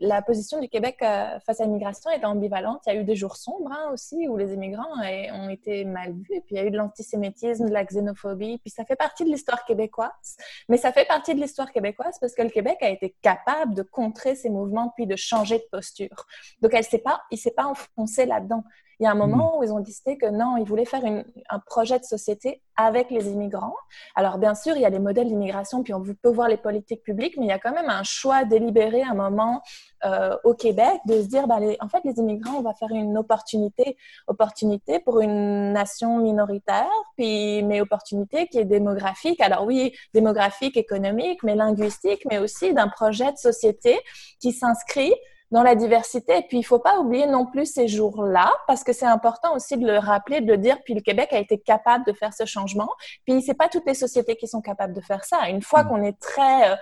la 0.00 0.22
position 0.22 0.60
du 0.60 0.68
Québec 0.68 0.98
euh, 1.02 1.38
face 1.40 1.60
à 1.60 1.64
l'immigration 1.64 2.10
est 2.10 2.24
ambivalente. 2.24 2.82
Il 2.86 2.94
y 2.94 2.96
a 2.96 3.00
eu 3.00 3.04
des 3.04 3.16
jours 3.16 3.36
sombres 3.36 3.70
hein, 3.72 3.90
aussi 3.92 4.28
où 4.28 4.36
les 4.36 4.52
immigrants 4.52 4.88
ont 5.34 5.48
été 5.48 5.84
mal 5.84 6.12
vus. 6.12 6.40
puis 6.46 6.52
il 6.52 6.56
y 6.56 6.60
a 6.60 6.64
eu 6.64 6.70
de 6.70 6.76
l'antisémitisme, 6.76 7.68
de 7.68 7.72
la 7.72 7.84
xénophobie. 7.84 8.58
Puis 8.58 8.70
ça 8.70 8.84
fait 8.84 8.96
partie 8.96 9.24
de 9.24 9.30
l'histoire 9.30 9.64
québécoise. 9.64 10.36
Mais 10.68 10.76
ça 10.76 10.92
fait 10.92 11.06
partie 11.06 11.34
de 11.34 11.40
l'histoire 11.40 11.72
québécoise 11.72 12.18
parce 12.20 12.34
que 12.34 12.42
le 12.42 12.50
Québec 12.50 12.78
a 12.80 12.88
été 12.88 13.14
capable 13.22 13.74
de 13.74 13.82
contrer 13.82 14.34
ces 14.34 14.50
mouvements 14.50 14.92
puis 14.96 15.06
de 15.06 15.16
changer 15.16 15.58
de 15.58 15.66
posture. 15.70 16.26
Donc 16.62 16.74
elle 16.74 16.84
s'est 16.84 16.98
pas, 16.98 17.22
il 17.30 17.38
s'est 17.38 17.50
pas 17.50 17.66
enfoncé 17.66 18.26
là-dedans. 18.26 18.64
Il 19.00 19.04
y 19.04 19.06
a 19.06 19.10
un 19.12 19.14
moment 19.14 19.52
mm. 19.54 19.58
où 19.58 19.64
ils 19.64 19.72
ont 19.72 19.80
décidé 19.80 20.18
que 20.18 20.26
non, 20.26 20.56
ils 20.56 20.64
voulaient 20.64 20.84
faire 20.84 21.04
un 21.04 21.58
projet 21.60 21.98
de 21.98 22.04
société 22.04 22.62
avec 22.78 23.10
les 23.10 23.28
immigrants. 23.28 23.74
Alors, 24.14 24.38
bien 24.38 24.54
sûr, 24.54 24.76
il 24.76 24.82
y 24.82 24.86
a 24.86 24.90
les 24.90 25.00
modèles 25.00 25.26
d'immigration, 25.26 25.82
puis 25.82 25.92
on 25.92 26.02
peut 26.02 26.30
voir 26.30 26.48
les 26.48 26.56
politiques 26.56 27.02
publiques, 27.02 27.36
mais 27.36 27.46
il 27.46 27.48
y 27.48 27.52
a 27.52 27.58
quand 27.58 27.72
même 27.72 27.90
un 27.90 28.04
choix 28.04 28.44
délibéré 28.44 29.02
à 29.02 29.10
un 29.10 29.14
moment 29.14 29.62
euh, 30.04 30.36
au 30.44 30.54
Québec 30.54 31.00
de 31.06 31.20
se 31.20 31.26
dire, 31.26 31.48
bah, 31.48 31.58
en 31.80 31.88
fait, 31.88 32.00
les 32.04 32.14
immigrants, 32.18 32.58
on 32.58 32.62
va 32.62 32.74
faire 32.74 32.90
une 32.90 33.18
opportunité, 33.18 33.96
opportunité 34.28 35.00
pour 35.00 35.20
une 35.20 35.72
nation 35.72 36.18
minoritaire, 36.18 36.88
puis, 37.16 37.64
mais 37.64 37.80
opportunité 37.80 38.46
qui 38.46 38.58
est 38.58 38.64
démographique. 38.64 39.40
Alors 39.40 39.64
oui, 39.66 39.92
démographique, 40.14 40.76
économique, 40.76 41.42
mais 41.42 41.56
linguistique, 41.56 42.24
mais 42.30 42.38
aussi 42.38 42.74
d'un 42.74 42.88
projet 42.88 43.32
de 43.32 43.38
société 43.38 43.98
qui 44.40 44.52
s'inscrit 44.52 45.12
dans 45.50 45.62
la 45.62 45.74
diversité. 45.74 46.38
Et 46.38 46.42
puis, 46.42 46.58
il 46.58 46.62
faut 46.62 46.78
pas 46.78 46.98
oublier 46.98 47.26
non 47.26 47.46
plus 47.46 47.66
ces 47.66 47.88
jours-là, 47.88 48.52
parce 48.66 48.84
que 48.84 48.92
c'est 48.92 49.06
important 49.06 49.54
aussi 49.54 49.76
de 49.76 49.86
le 49.86 49.98
rappeler, 49.98 50.40
de 50.40 50.52
le 50.52 50.58
dire. 50.58 50.78
Puis, 50.84 50.94
le 50.94 51.00
Québec 51.00 51.28
a 51.32 51.38
été 51.38 51.58
capable 51.58 52.04
de 52.06 52.12
faire 52.12 52.34
ce 52.34 52.44
changement. 52.44 52.88
Puis, 53.26 53.42
c'est 53.42 53.54
pas 53.54 53.68
toutes 53.68 53.86
les 53.86 53.94
sociétés 53.94 54.36
qui 54.36 54.46
sont 54.46 54.60
capables 54.60 54.92
de 54.92 55.00
faire 55.00 55.24
ça. 55.24 55.48
Une 55.48 55.62
fois 55.62 55.84
mm. 55.84 55.88
qu'on 55.88 56.02
est 56.02 56.18
très 56.20 56.72
euh, 56.72 56.76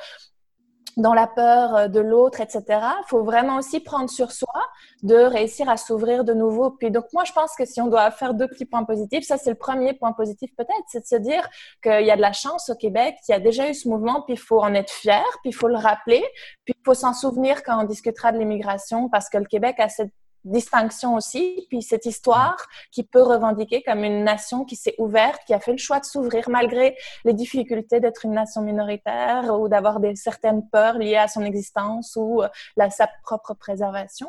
dans 0.97 1.13
la 1.13 1.27
peur 1.27 1.77
euh, 1.77 1.89
de 1.89 2.01
l'autre, 2.01 2.41
etc. 2.41 2.63
Il 2.71 3.09
faut 3.09 3.23
vraiment 3.23 3.57
aussi 3.59 3.81
prendre 3.81 4.09
sur 4.09 4.33
soi 4.33 4.55
de 5.03 5.15
réussir 5.15 5.69
à 5.69 5.77
s'ouvrir 5.77 6.25
de 6.25 6.33
nouveau. 6.33 6.71
Puis 6.71 6.91
donc 6.91 7.05
moi, 7.13 7.25
je 7.25 7.33
pense 7.33 7.55
que 7.57 7.65
si 7.65 7.81
on 7.81 7.89
doit 7.89 8.11
faire 8.11 8.35
deux 8.35 8.49
petits 8.49 8.65
points 8.65 8.85
positifs, 8.85 9.25
ça 9.25 9.37
c'est 9.37 9.51
le 9.51 9.57
premier 9.57 9.93
point 9.93 10.13
positif 10.13 10.51
peut-être, 10.57 10.85
c'est 10.89 11.01
de 11.01 11.07
se 11.07 11.17
dire 11.17 11.47
qu'il 11.83 12.07
y 12.07 12.11
a 12.11 12.17
de 12.17 12.23
la 12.23 12.33
chance 12.33 12.71
au 12.71 12.75
Québec, 12.75 13.17
qu'il 13.25 13.35
y 13.35 13.37
a 13.37 13.41
déjà 13.41 13.69
eu 13.69 13.75
ce 13.75 13.89
mouvement, 13.89 14.23
puis 14.23 14.35
il 14.35 14.41
faut 14.41 14.61
en 14.61 14.75
être 14.75 14.91
fier, 14.91 15.25
puis 15.43 15.51
il 15.51 15.55
faut 15.55 15.69
le 15.69 15.77
rappeler, 15.77 16.25
puis 16.65 16.75
il 16.77 16.85
faut 16.85 16.95
s'en 16.95 17.13
souvenir 17.13 17.63
quand 17.63 17.81
on 17.83 17.85
discutera 17.85 18.33
de 18.33 18.39
l'immigration, 18.39 19.09
parce 19.09 19.29
que 19.29 19.39
le 19.39 19.45
Québec 19.45 19.77
a 19.79 19.89
cette 19.89 20.13
distinction 20.47 21.15
aussi, 21.15 21.67
puis 21.69 21.83
cette 21.83 22.07
histoire 22.07 22.57
qui 22.93 23.03
peut 23.03 23.23
revendiquer 23.23 23.83
comme 23.83 24.05
une 24.05 24.25
nation 24.25 24.65
qui 24.65 24.77
s'est 24.77 24.95
ouverte, 24.99 25.41
qui 25.47 25.55
a 25.55 25.61
fait 25.61 25.73
le 25.73 25.79
choix 25.79 26.01
de 26.01 26.05
s'ouvrir 26.05 26.49
malgré 26.49 26.97
les 27.25 27.35
difficultés 27.35 28.01
d'être 28.01 28.25
une 28.25 28.33
nation 28.33 28.63
minoritaire 28.63 29.59
ou 29.59 29.69
d'avoir 29.69 30.01
des 30.01 30.15
certaines 30.17 30.69
peurs 30.69 30.99
liées 30.99 31.17
à 31.17 31.29
son 31.29 31.43
existence 31.43 32.17
ou 32.17 32.43
euh, 32.43 32.49
la, 32.77 32.91
sa 32.91 33.09
propre 33.23 33.55
préservation. 33.55 34.29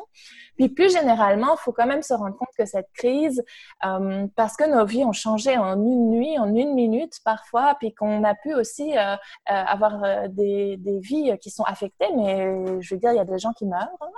Puis 0.56 0.68
plus 0.68 0.92
généralement, 0.92 1.54
il 1.54 1.58
faut 1.58 1.72
quand 1.72 1.86
même 1.86 2.02
se 2.02 2.14
rendre 2.14 2.36
compte 2.36 2.48
que 2.58 2.64
cette 2.64 2.90
crise, 2.92 3.44
euh, 3.84 4.26
parce 4.34 4.56
que 4.56 4.68
nos 4.68 4.84
vies 4.84 5.04
ont 5.04 5.12
changé 5.12 5.56
en 5.56 5.74
une 5.74 6.10
nuit, 6.10 6.38
en 6.38 6.52
une 6.54 6.74
minute 6.74 7.20
parfois, 7.24 7.76
puis 7.78 7.94
qu'on 7.94 8.24
a 8.24 8.34
pu 8.34 8.54
aussi 8.54 8.98
euh, 8.98 9.14
avoir 9.46 10.28
des, 10.28 10.76
des, 10.78 10.98
vies 10.98 11.38
qui 11.40 11.50
sont 11.50 11.62
affectées, 11.62 12.08
mais 12.16 12.80
je 12.80 12.94
veux 12.94 13.00
dire, 13.00 13.12
il 13.12 13.16
y 13.16 13.20
a 13.20 13.24
des 13.24 13.38
gens 13.38 13.52
qui 13.52 13.66
meurent, 13.66 13.88
hein. 14.00 14.10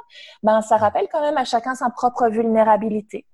ben 0.43 0.63
ça 0.63 0.79
rappelle 0.79 1.09
quand 1.13 1.21
même 1.21 1.37
à 1.37 1.45
chacun 1.45 1.75
sa 1.75 1.90
propre 1.91 2.29
vulnérabilité. 2.29 3.27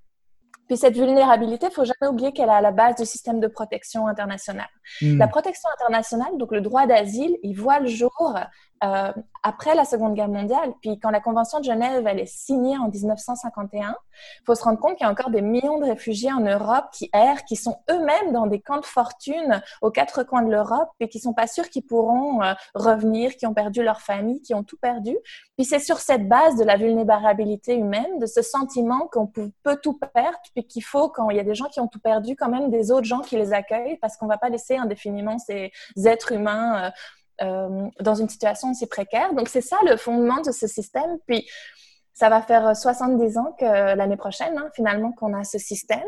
Puis 0.66 0.76
cette 0.76 0.96
vulnérabilité, 0.96 1.66
il 1.70 1.72
faut 1.72 1.84
jamais 1.84 2.10
oublier 2.10 2.32
qu'elle 2.32 2.48
est 2.48 2.52
à 2.52 2.60
la 2.60 2.72
base 2.72 2.96
du 2.96 3.06
système 3.06 3.38
de 3.38 3.46
protection 3.46 4.08
internationale. 4.08 4.68
Hmm. 5.00 5.16
La 5.18 5.28
protection 5.28 5.68
internationale, 5.78 6.36
donc 6.38 6.50
le 6.52 6.60
droit 6.60 6.86
d'asile, 6.86 7.36
il 7.42 7.54
voit 7.54 7.78
le 7.78 7.86
jour 7.86 8.36
euh, 8.84 9.12
après 9.42 9.74
la 9.74 9.84
Seconde 9.84 10.14
Guerre 10.14 10.28
mondiale. 10.28 10.72
Puis 10.80 10.98
quand 10.98 11.10
la 11.10 11.20
Convention 11.20 11.60
de 11.60 11.64
Genève 11.64 12.06
elle 12.06 12.18
est 12.18 12.26
signée 12.26 12.76
en 12.76 12.88
1951, 12.88 13.96
il 14.40 14.44
faut 14.44 14.54
se 14.54 14.64
rendre 14.64 14.78
compte 14.78 14.96
qu'il 14.96 15.04
y 15.04 15.08
a 15.08 15.10
encore 15.10 15.30
des 15.30 15.42
millions 15.42 15.78
de 15.78 15.84
réfugiés 15.84 16.32
en 16.32 16.40
Europe 16.40 16.86
qui 16.92 17.08
errent, 17.12 17.44
qui 17.44 17.56
sont 17.56 17.78
eux-mêmes 17.90 18.32
dans 18.32 18.46
des 18.46 18.60
camps 18.60 18.80
de 18.80 18.84
fortune 18.84 19.62
aux 19.82 19.90
quatre 19.90 20.24
coins 20.24 20.42
de 20.42 20.50
l'Europe 20.50 20.88
et 21.00 21.08
qui 21.08 21.20
sont 21.20 21.32
pas 21.32 21.46
sûrs 21.46 21.70
qu'ils 21.70 21.86
pourront 21.86 22.42
euh, 22.42 22.54
revenir, 22.74 23.36
qui 23.36 23.46
ont 23.46 23.54
perdu 23.54 23.82
leur 23.82 24.00
famille, 24.00 24.42
qui 24.42 24.54
ont 24.54 24.64
tout 24.64 24.78
perdu. 24.78 25.16
Puis 25.56 25.64
c'est 25.64 25.78
sur 25.78 25.98
cette 25.98 26.28
base 26.28 26.56
de 26.56 26.64
la 26.64 26.76
vulnérabilité 26.76 27.76
humaine, 27.76 28.18
de 28.18 28.26
ce 28.26 28.42
sentiment 28.42 29.08
qu'on 29.12 29.26
peut, 29.26 29.50
tout 29.82 29.98
perdre, 29.98 30.38
puis 30.54 30.66
qu'il 30.66 30.84
faut, 30.84 31.08
quand 31.08 31.30
il 31.30 31.36
y 31.36 31.40
a 31.40 31.44
des 31.44 31.54
gens 31.54 31.66
qui 31.66 31.80
ont 31.80 31.88
tout 31.88 32.00
perdu, 32.00 32.36
quand 32.36 32.48
même 32.48 32.70
des 32.70 32.90
autres 32.90 33.06
gens 33.06 33.20
qui 33.20 33.36
les 33.36 33.52
accueillent, 33.52 33.98
parce 33.98 34.16
qu'on 34.16 34.26
va 34.26 34.38
pas 34.38 34.48
laisser 34.48 34.76
indéfiniment 34.76 35.38
ces 35.38 35.70
êtres 36.04 36.32
humains 36.32 36.86
euh, 36.86 36.90
dans 37.40 38.14
une 38.14 38.28
situation 38.28 38.70
aussi 38.70 38.86
précaire. 38.86 39.34
Donc, 39.34 39.48
c'est 39.48 39.60
ça 39.60 39.76
le 39.84 39.96
fondement 39.96 40.40
de 40.42 40.52
ce 40.52 40.66
système. 40.66 41.18
Puis, 41.26 41.46
ça 42.16 42.30
va 42.30 42.40
faire 42.40 42.74
70 42.74 43.36
ans 43.36 43.54
que 43.60 43.94
l'année 43.94 44.16
prochaine, 44.16 44.56
hein, 44.56 44.70
finalement, 44.74 45.12
qu'on 45.12 45.34
a 45.34 45.44
ce 45.44 45.58
système. 45.58 46.00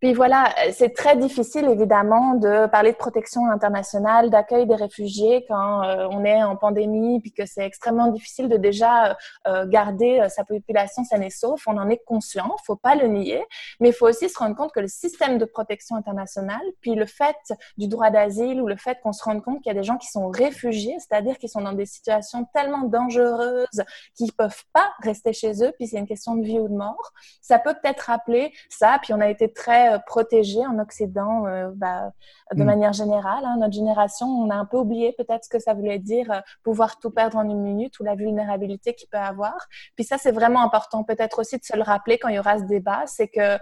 Puis 0.00 0.14
voilà, 0.14 0.54
c'est 0.72 0.94
très 0.94 1.16
difficile, 1.16 1.66
évidemment, 1.66 2.34
de 2.34 2.66
parler 2.66 2.92
de 2.92 2.96
protection 2.96 3.46
internationale, 3.46 4.30
d'accueil 4.30 4.66
des 4.66 4.74
réfugiés 4.74 5.44
quand 5.48 5.82
euh, 5.82 6.08
on 6.10 6.24
est 6.24 6.42
en 6.42 6.56
pandémie, 6.56 7.20
puis 7.20 7.32
que 7.32 7.44
c'est 7.44 7.66
extrêmement 7.66 8.06
difficile 8.06 8.48
de 8.48 8.56
déjà 8.56 9.18
euh, 9.46 9.66
garder 9.66 10.26
sa 10.30 10.44
population 10.44 11.04
saine 11.04 11.24
et 11.24 11.30
sauf. 11.30 11.62
On 11.66 11.76
en 11.76 11.90
est 11.90 12.02
conscient, 12.06 12.56
faut 12.64 12.76
pas 12.76 12.94
le 12.94 13.08
nier, 13.08 13.44
mais 13.80 13.90
il 13.90 13.94
faut 13.94 14.08
aussi 14.08 14.30
se 14.30 14.38
rendre 14.38 14.56
compte 14.56 14.72
que 14.72 14.80
le 14.80 14.88
système 14.88 15.36
de 15.36 15.44
protection 15.44 15.94
internationale, 15.94 16.62
puis 16.80 16.94
le 16.94 17.04
fait 17.04 17.36
du 17.76 17.86
droit 17.86 18.08
d'asile 18.08 18.62
ou 18.62 18.66
le 18.66 18.76
fait 18.76 18.98
qu'on 19.02 19.12
se 19.12 19.22
rende 19.22 19.42
compte 19.42 19.60
qu'il 19.60 19.70
y 19.70 19.76
a 19.76 19.78
des 19.78 19.84
gens 19.84 19.98
qui 19.98 20.08
sont 20.08 20.30
réfugiés, 20.30 20.96
c'est-à-dire 21.00 21.36
qui 21.36 21.50
sont 21.50 21.60
dans 21.60 21.74
des 21.74 21.84
situations 21.84 22.46
tellement 22.54 22.84
dangereuses 22.84 23.82
qu'ils 24.16 24.32
peuvent 24.32 24.64
pas 24.72 24.90
rester 25.02 25.34
chez 25.34 25.49
chez 25.50 25.64
eux, 25.64 25.72
puis 25.72 25.86
c'est 25.86 25.98
une 25.98 26.06
question 26.06 26.34
de 26.34 26.44
vie 26.44 26.58
ou 26.58 26.68
de 26.68 26.74
mort. 26.74 27.12
Ça 27.40 27.58
peut 27.58 27.74
peut-être 27.74 28.00
rappeler 28.00 28.52
ça, 28.68 28.98
puis 29.02 29.12
on 29.12 29.20
a 29.20 29.28
été 29.28 29.52
très 29.52 29.94
euh, 29.94 29.98
protégés 29.98 30.64
en 30.66 30.78
Occident 30.78 31.46
euh, 31.46 31.70
bah, 31.74 32.12
de 32.52 32.62
mm. 32.62 32.66
manière 32.66 32.92
générale. 32.92 33.44
Hein. 33.44 33.56
Notre 33.58 33.74
génération, 33.74 34.26
on 34.26 34.50
a 34.50 34.54
un 34.54 34.64
peu 34.64 34.78
oublié 34.78 35.12
peut-être 35.12 35.44
ce 35.44 35.48
que 35.48 35.58
ça 35.58 35.74
voulait 35.74 35.98
dire 35.98 36.30
euh, 36.30 36.40
pouvoir 36.62 36.98
tout 36.98 37.10
perdre 37.10 37.38
en 37.38 37.48
une 37.48 37.62
minute 37.62 37.98
ou 38.00 38.04
la 38.04 38.14
vulnérabilité 38.14 38.94
qu'il 38.94 39.08
peut 39.08 39.18
avoir. 39.18 39.56
Puis 39.96 40.04
ça, 40.04 40.18
c'est 40.18 40.32
vraiment 40.32 40.62
important 40.62 41.04
peut-être 41.04 41.40
aussi 41.40 41.58
de 41.58 41.64
se 41.64 41.76
le 41.76 41.82
rappeler 41.82 42.18
quand 42.18 42.28
il 42.28 42.36
y 42.36 42.38
aura 42.38 42.58
ce 42.58 42.64
débat, 42.64 43.04
c'est 43.06 43.28
que 43.28 43.58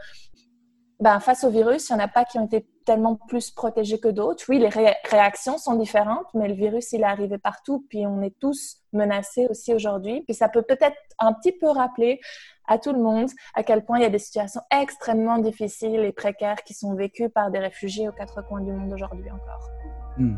ben, 1.01 1.21
face 1.21 1.45
au 1.45 1.51
virus, 1.51 1.89
il 1.89 1.95
n'y 1.95 2.01
en 2.01 2.05
a 2.05 2.09
pas 2.09 2.25
qui 2.25 2.39
ont 2.39 2.47
été 2.47 2.67
tellement 2.85 3.15
plus 3.15 3.51
protégés 3.51 4.01
que 4.01 4.09
d'autres. 4.09 4.45
Oui, 4.49 4.59
les 4.59 4.69
réactions 4.69 5.57
sont 5.59 5.77
différentes, 5.77 6.27
mais 6.35 6.49
le 6.49 6.55
virus, 6.55 6.93
il 6.93 7.03
est 7.03 7.05
arrivé 7.05 7.39
partout, 7.39 7.87
puis 7.89 8.07
on 8.07 8.21
est 8.23 8.37
tous 8.41 8.79
menacés 8.93 9.47
aussi 9.49 9.73
aujourd'hui. 9.75 10.23
Puis 10.23 10.35
ça 10.35 10.49
peut 10.49 10.63
peut-être 10.63 10.97
un 11.19 11.33
petit 11.35 11.53
peu 11.53 11.69
rappeler 11.69 12.21
à 12.67 12.79
tout 12.79 12.93
le 12.93 13.01
monde 13.01 13.31
à 13.55 13.63
quel 13.63 13.85
point 13.85 13.99
il 13.99 14.03
y 14.03 14.07
a 14.07 14.11
des 14.11 14.19
situations 14.19 14.61
extrêmement 14.71 15.39
difficiles 15.39 16.01
et 16.01 16.13
précaires 16.13 16.63
qui 16.65 16.75
sont 16.75 16.95
vécues 16.95 17.29
par 17.29 17.51
des 17.51 17.59
réfugiés 17.59 18.09
aux 18.09 18.13
quatre 18.13 18.43
coins 18.43 18.61
du 18.61 18.73
monde 18.73 18.93
aujourd'hui 18.93 19.31
encore. 19.31 19.69
Hmm. 20.17 20.37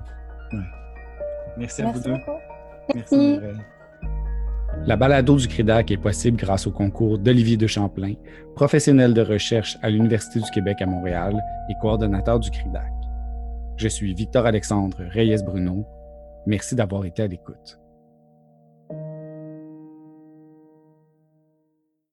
Merci 1.56 1.82
à 1.82 1.92
vous 1.92 2.00
deux. 2.00 2.16
Merci. 2.94 3.40
La 4.86 4.96
balado 4.96 5.36
du 5.36 5.48
CRIDAC 5.48 5.90
est 5.90 5.96
possible 5.96 6.36
grâce 6.36 6.66
au 6.66 6.70
concours 6.70 7.18
d'Olivier 7.18 7.56
de 7.56 7.66
Champlain, 7.66 8.14
professionnel 8.54 9.14
de 9.14 9.20
recherche 9.20 9.76
à 9.82 9.90
l'Université 9.90 10.40
du 10.40 10.50
Québec 10.50 10.80
à 10.80 10.86
Montréal 10.86 11.34
et 11.68 11.74
coordonnateur 11.80 12.38
du 12.38 12.50
CRIDAC. 12.50 12.90
Je 13.76 13.88
suis 13.88 14.14
Victor-Alexandre 14.14 14.98
Reyes-Bruno. 15.10 15.86
Merci 16.46 16.74
d'avoir 16.74 17.04
été 17.04 17.22
à 17.22 17.26
l'écoute. 17.26 17.79